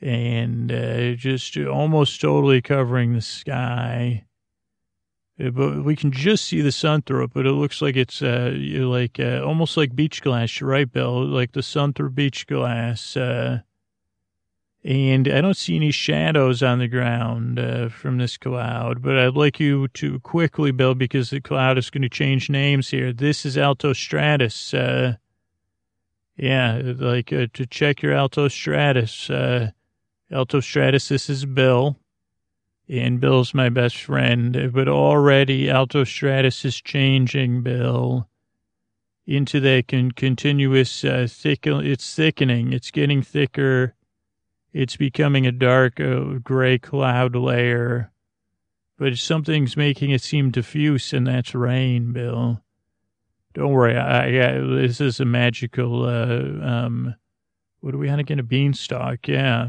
[0.00, 4.24] and uh, just almost totally covering the sky.
[5.42, 8.22] Uh, but we can just see the sun through it, but it looks like it's
[8.22, 10.60] uh, like uh, almost like beach glass.
[10.62, 13.16] Right, Bill, like the sun through beach glass.
[13.16, 13.60] Uh,
[14.82, 19.34] and I don't see any shadows on the ground uh, from this cloud, but I'd
[19.34, 23.12] like you to quickly, Bill, because the cloud is going to change names here.
[23.12, 24.72] This is Alto Stratus.
[24.72, 25.16] Uh,
[26.36, 29.28] Yeah, like to check your altostratus.
[30.32, 31.96] Altostratus, this is Bill.
[32.88, 34.72] And Bill's my best friend.
[34.72, 38.28] But already altostratus is changing, Bill,
[39.26, 41.66] into that con- continuous uh, thick.
[41.66, 42.72] It's thickening.
[42.72, 43.94] It's getting thicker.
[44.72, 48.10] It's becoming a dark uh, gray cloud layer.
[48.98, 52.60] But something's making it seem diffuse, and that's rain, Bill.
[53.54, 53.96] Don't worry.
[53.96, 57.14] I, I, this is a magical, uh, um,
[57.80, 58.38] what are we on again?
[58.38, 59.26] A beanstalk.
[59.26, 59.68] Yeah.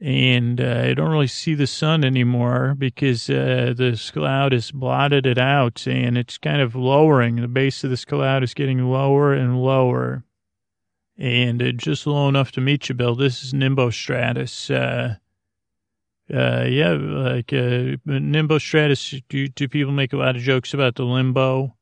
[0.00, 5.26] And uh, I don't really see the sun anymore because uh, this cloud has blotted
[5.26, 7.36] it out and it's kind of lowering.
[7.36, 10.24] The base of this cloud is getting lower and lower.
[11.18, 13.14] And uh, just low enough to meet you, Bill.
[13.14, 14.74] This is nimbostratus.
[14.74, 15.16] Uh,
[16.34, 19.22] uh, yeah, like uh, nimbostratus.
[19.28, 21.74] Do, do people make a lot of jokes about the limbo?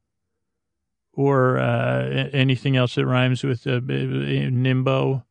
[1.19, 5.25] or uh, anything else that rhymes with uh, nimbo.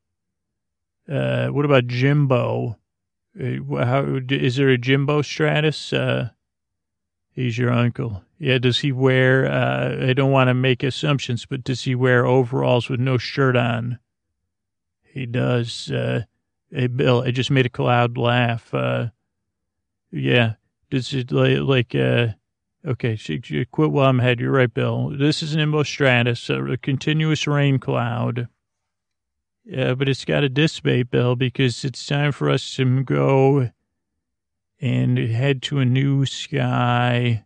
[1.09, 2.77] Uh, what about Jimbo?
[3.39, 5.93] Uh, how is there a Jimbo Stratus?
[5.93, 6.29] Uh,
[7.31, 8.23] he's your uncle.
[8.39, 8.57] Yeah.
[8.57, 9.45] Does he wear?
[9.45, 13.55] Uh, I don't want to make assumptions, but does he wear overalls with no shirt
[13.55, 13.99] on?
[15.03, 15.91] He does.
[16.71, 18.71] hey, Bill, I just made a cloud laugh.
[20.11, 20.53] yeah.
[20.89, 21.95] Does it like?
[22.85, 24.39] Okay, she, she quit while I'm ahead.
[24.39, 25.09] You're right, Bill.
[25.09, 28.47] This is an nimbostratus, a continuous rain cloud.
[29.69, 33.69] Yeah, but it's got a dissipate, Bill because it's time for us to go
[34.79, 37.43] and head to a new sky.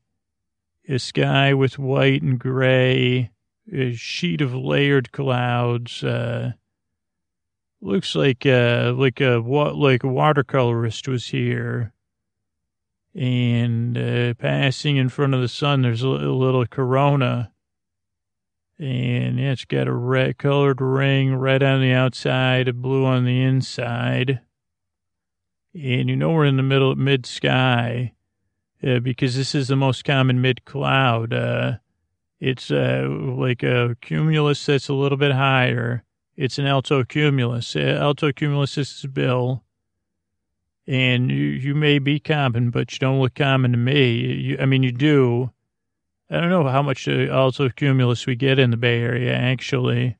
[0.87, 3.31] A sky with white and gray,
[3.71, 6.03] a sheet of layered clouds.
[6.03, 6.51] Uh,
[7.81, 11.93] looks like uh, like a what like a watercolorist was here
[13.13, 17.51] and uh, passing in front of the sun, there's a little corona.
[18.81, 24.41] And it's got a red colored ring, red on the outside, blue on the inside.
[25.73, 28.13] And you know we're in the middle, mid sky,
[28.85, 31.31] uh, because this is the most common mid cloud.
[31.31, 31.77] Uh,
[32.39, 36.03] it's uh, like a cumulus that's a little bit higher.
[36.35, 37.75] It's an alto cumulus.
[37.75, 39.63] Uh, alto cumulus is Bill
[40.87, 44.15] and you, you may be common, but you don't look common to me.
[44.17, 45.51] You, I mean, you do.
[46.31, 50.15] I don't know how much uh, cumulus we get in the Bay Area, actually.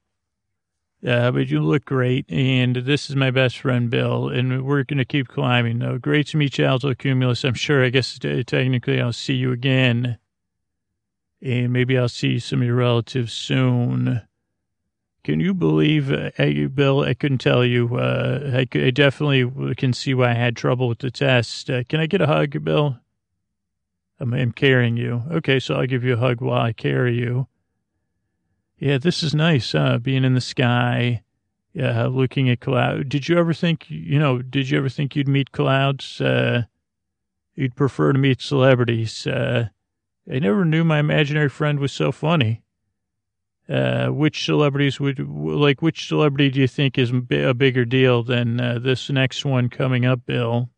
[1.07, 4.97] Uh, but you look great, and this is my best friend Bill, and we're going
[4.97, 5.79] to keep climbing.
[5.79, 5.97] Though.
[5.97, 7.45] Great to meet you, alto cumulus.
[7.45, 7.83] I'm sure.
[7.83, 10.17] I guess technically I'll see you again,
[11.41, 14.21] and maybe I'll see some of your relatives soon.
[15.23, 16.31] Can you believe, uh,
[16.73, 17.01] Bill?
[17.01, 17.95] I couldn't tell you.
[17.95, 21.69] Uh, I, I, definitely can see why I had trouble with the test.
[21.69, 23.00] Uh, can I get a hug, Bill?
[24.21, 25.23] I'm, I'm, carrying you.
[25.31, 27.47] Okay, so I'll give you a hug while I carry you.
[28.77, 31.23] Yeah, this is nice, uh, being in the sky,
[31.79, 33.05] uh, looking at clouds.
[33.07, 36.21] Did you ever think, you know, did you ever think you'd meet clouds?
[36.21, 36.63] Uh,
[37.55, 39.25] you'd prefer to meet celebrities.
[39.25, 39.69] Uh,
[40.31, 42.61] I never knew my imaginary friend was so funny.
[43.69, 45.81] Uh, which celebrities would like?
[45.81, 50.05] Which celebrity do you think is a bigger deal than uh, this next one coming
[50.05, 50.69] up, Bill?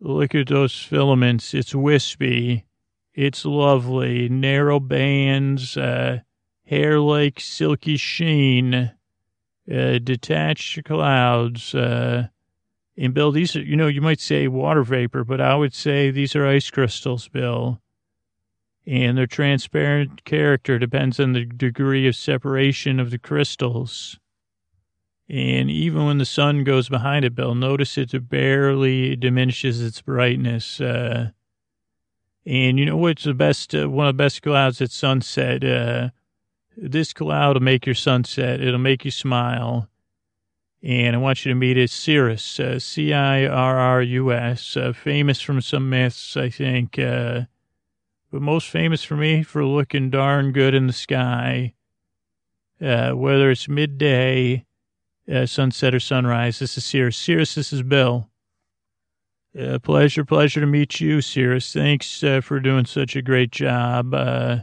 [0.00, 1.54] Look at those filaments.
[1.54, 2.66] It's wispy.
[3.14, 4.28] It's lovely.
[4.28, 6.20] Narrow bands, uh,
[6.66, 11.74] hair like silky sheen, uh, detached clouds.
[11.74, 12.28] Uh,
[12.98, 16.10] and Bill, these are, you know, you might say water vapor, but I would say
[16.10, 17.80] these are ice crystals, Bill
[18.86, 24.18] and their transparent character depends on the degree of separation of the crystals.
[25.28, 30.80] And even when the sun goes behind it, Bill, notice it barely diminishes its brightness.
[30.80, 31.30] Uh,
[32.44, 35.64] and you know what's the best, uh, one of the best clouds at sunset?
[35.64, 36.10] Uh,
[36.76, 38.60] this cloud will make your sunset.
[38.60, 39.88] It'll make you smile.
[40.82, 46.36] And I want you to meet it, Cirrus, uh, C-I-R-R-U-S, uh, famous from some myths,
[46.36, 46.98] I think.
[46.98, 47.46] Uh,
[48.30, 51.72] but most famous for me for looking darn good in the sky.
[52.80, 54.65] Uh, whether it's midday,
[55.32, 56.58] uh, sunset, or sunrise.
[56.58, 57.16] This is Cirrus.
[57.16, 58.30] Cirrus, this is Bill.
[59.58, 61.72] Uh, pleasure, pleasure to meet you, Cirrus.
[61.72, 64.12] Thanks uh, for doing such a great job.
[64.12, 64.58] Uh,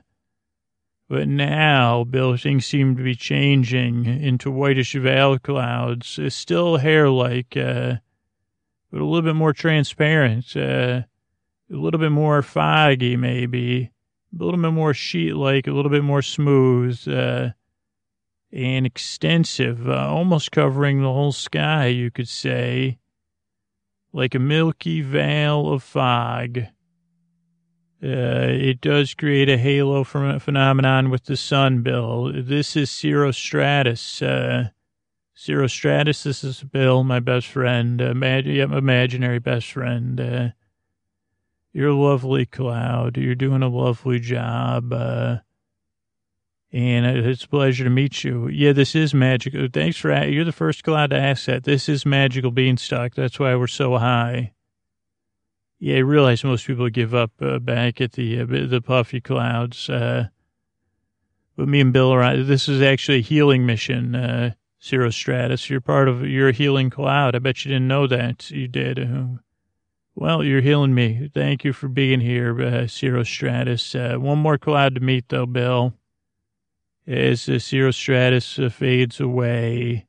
[1.09, 6.18] but now, Bill, things seem to be changing into whitish veil clouds.
[6.20, 7.95] It's still hair-like, uh,
[8.91, 10.55] but a little bit more transparent
[11.74, 13.91] a little bit more foggy, maybe
[14.34, 17.49] a little bit more sheet-like, a little bit more smooth, uh,
[18.53, 22.99] and extensive, uh, almost covering the whole sky, you could say,
[24.13, 26.59] like a milky veil of fog.
[28.03, 32.31] Uh, it does create a halo phenomenon with the sun, Bill.
[32.35, 34.21] This is cirrostratus.
[34.21, 34.69] Uh,
[35.35, 40.19] cirrostratus, this is Bill, my best friend, uh, mag- imaginary best friend.
[40.19, 40.49] Uh,
[41.71, 43.17] you're a lovely cloud.
[43.17, 44.93] You're doing a lovely job.
[44.93, 45.37] Uh,
[46.74, 48.47] and it's a pleasure to meet you.
[48.47, 49.67] Yeah, this is magical.
[49.71, 51.65] Thanks for, you're the first cloud to ask that.
[51.65, 53.13] This is magical beanstalk.
[53.13, 54.53] That's why we're so high.
[55.78, 59.89] Yeah, I realize most people give up uh, back at the uh, the puffy clouds.
[59.89, 60.30] Uh,
[61.57, 62.38] but me and Bill are.
[62.38, 65.69] This is actually a healing mission, uh, Cirrostratus.
[65.69, 66.26] You're part of.
[66.26, 67.36] You're a healing cloud.
[67.36, 68.49] I bet you didn't know that.
[68.49, 68.97] You did.
[68.97, 69.39] Uh,
[70.15, 71.30] well, you're healing me.
[71.34, 73.93] Thank you for being here, uh, Cirrostratus.
[73.93, 75.93] Uh, one more cloud to meet, though, Bill.
[77.05, 80.07] As the Cirrostratus uh, fades away,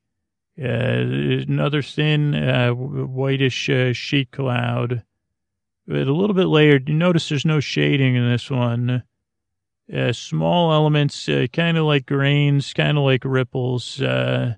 [0.59, 5.03] uh, another thin, uh, whitish uh, sheet cloud
[5.87, 6.89] but a little bit layered.
[6.89, 9.03] You notice there's no shading in this one.
[9.95, 13.99] Uh, small elements, uh, kind of like grains, kind of like ripples.
[13.99, 14.57] Kind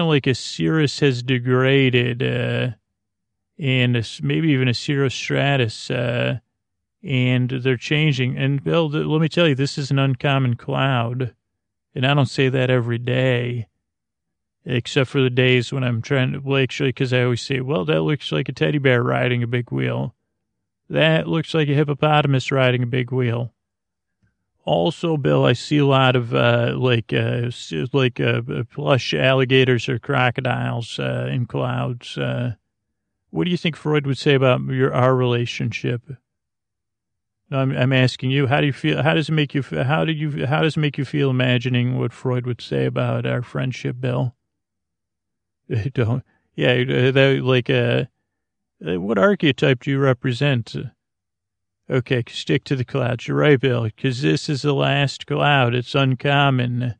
[0.00, 2.76] of like a cirrus has degraded, and
[4.22, 6.40] maybe even a cirrostratus,
[7.02, 8.36] and they're changing.
[8.36, 11.34] And Bill, let me tell you, this is an uncommon cloud,
[11.94, 13.68] and I don't say that every day
[14.68, 17.84] except for the days when I'm trying to, well, actually, because I always say, well,
[17.86, 20.14] that looks like a teddy bear riding a big wheel.
[20.90, 23.52] That looks like a hippopotamus riding a big wheel.
[24.64, 27.50] Also, Bill, I see a lot of uh, like uh,
[27.94, 32.18] like uh, plush alligators or crocodiles uh, in clouds.
[32.18, 32.54] Uh,
[33.30, 36.02] what do you think Freud would say about your our relationship?
[37.50, 38.46] I'm, I'm asking you.
[38.46, 39.02] How do you feel?
[39.02, 39.62] How does it make you?
[39.62, 40.46] How do you?
[40.46, 44.34] How does it make you feel imagining what Freud would say about our friendship, Bill?
[45.94, 46.22] Don't.
[46.54, 46.74] Yeah,
[47.12, 48.06] that, like, uh,
[48.80, 50.74] what archetype do you represent?
[51.88, 53.28] Okay, stick to the clouds.
[53.28, 55.74] You're right, Bill, because this is the last cloud.
[55.74, 56.96] It's uncommon,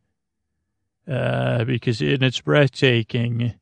[1.06, 3.54] uh, because and it's breathtaking,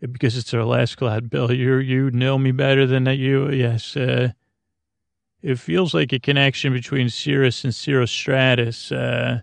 [0.00, 1.30] because it's our last cloud.
[1.30, 3.18] Bill, you you know me better than that.
[3.18, 3.96] You yes.
[3.96, 4.32] Uh,
[5.44, 8.90] it feels like a connection between Cirrus and cirrostratus.
[8.90, 9.42] Uh,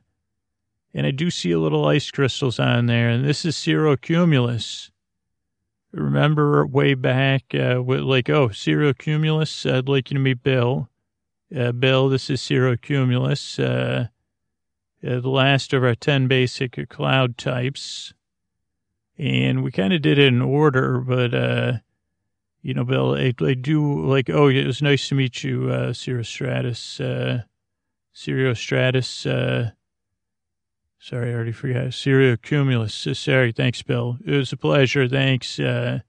[0.94, 4.92] and I do see a little ice crystals on there, and this is cirrocumulus
[5.92, 10.90] remember way back, uh, with like, oh, cirrocumulus, I'd like you to meet Bill.
[11.56, 14.08] Uh, Bill, this is cirrocumulus, uh,
[15.06, 18.14] uh, the last of our 10 basic cloud types.
[19.18, 21.74] And we kind of did it in order, but, uh,
[22.62, 25.94] you know, Bill, I, I do like, oh, it was nice to meet you, uh,
[25.94, 27.44] Cirrostratus, uh,
[28.14, 29.72] Cirrostratus, uh,
[31.04, 31.88] Sorry, I already forgot.
[31.88, 33.18] Cirrocumulus.
[33.18, 34.20] Sorry, thanks, Bill.
[34.24, 35.08] It was a pleasure.
[35.08, 35.60] Thanks.
[35.60, 36.02] Uh,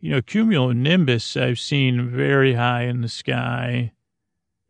[0.00, 3.92] you know, cumulonimbus I've seen very high in the sky.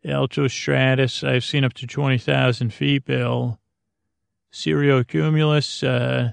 [0.05, 3.59] Altostratus I've seen up to 20,000 feet, Bill.
[4.53, 6.31] Cirrocumulus, uh,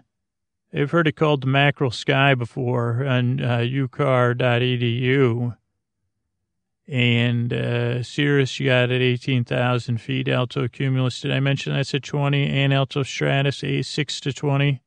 [0.77, 5.57] I've heard it called the mackerel sky before on uh, ucar.edu.
[6.87, 10.29] And uh, Cirrus, you got at 18,000 feet.
[10.29, 12.47] Alto Cumulus, did I mention that's at 20?
[12.49, 14.83] And Alto Stratus, 8, 6 to 20.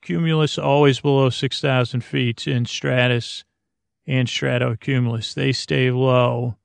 [0.00, 3.44] Cumulus always below 6,000 feet in Stratus
[4.06, 5.34] and Stratocumulus.
[5.34, 6.56] They stay low.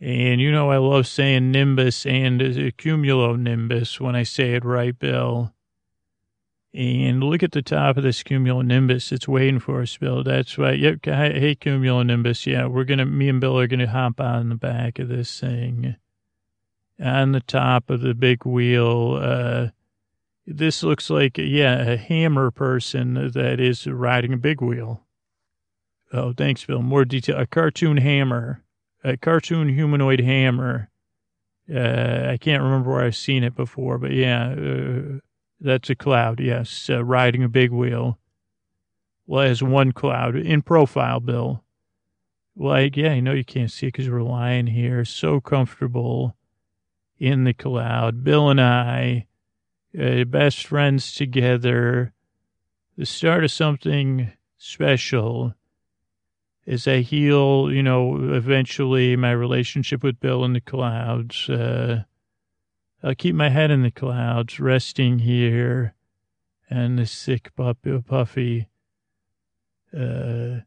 [0.00, 5.51] And you know I love saying nimbus and cumulonimbus when I say it right, Bill.
[6.74, 9.12] And look at the top of this cumulonimbus.
[9.12, 10.24] It's waiting for us, Bill.
[10.24, 10.78] That's right.
[10.78, 11.00] Yep.
[11.04, 12.46] Hey, cumulonimbus.
[12.46, 15.08] Yeah, we're going to, me and Bill are going to hop on the back of
[15.08, 15.96] this thing.
[16.98, 19.18] On the top of the big wheel.
[19.20, 19.68] Uh,
[20.46, 25.02] this looks like, yeah, a hammer person that is riding a big wheel.
[26.10, 26.80] Oh, thanks, Bill.
[26.80, 27.38] More detail.
[27.38, 28.62] A cartoon hammer.
[29.04, 30.88] A cartoon humanoid hammer.
[31.72, 34.52] Uh, I can't remember where I've seen it before, but yeah.
[34.52, 35.18] Uh,
[35.62, 38.18] that's a cloud, yes, uh, riding a big wheel.
[39.26, 41.62] Well, as one cloud in profile, Bill.
[42.56, 46.36] Like, yeah, I know you can't see it because we're lying here, so comfortable
[47.18, 48.24] in the cloud.
[48.24, 49.26] Bill and I,
[49.98, 52.12] uh, best friends together,
[52.96, 55.54] the start of something special.
[56.66, 62.02] As I heal, you know, eventually my relationship with Bill in the clouds, uh,
[63.04, 65.94] I'll keep my head in the clouds, resting here,
[66.70, 68.68] and the sick puppy, puffy
[69.92, 70.60] uh,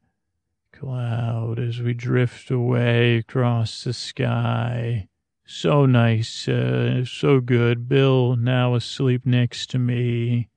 [0.74, 5.08] cloud as we drift away across the sky.
[5.46, 7.88] So nice, uh, so good.
[7.88, 10.50] Bill now asleep next to me.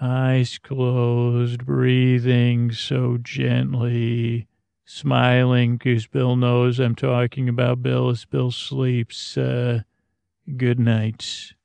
[0.00, 4.48] Eyes closed, breathing so gently,
[4.84, 9.38] smiling because Bill knows I'm talking about Bill as Bill sleeps.
[9.38, 9.82] Uh,
[10.54, 11.55] good night.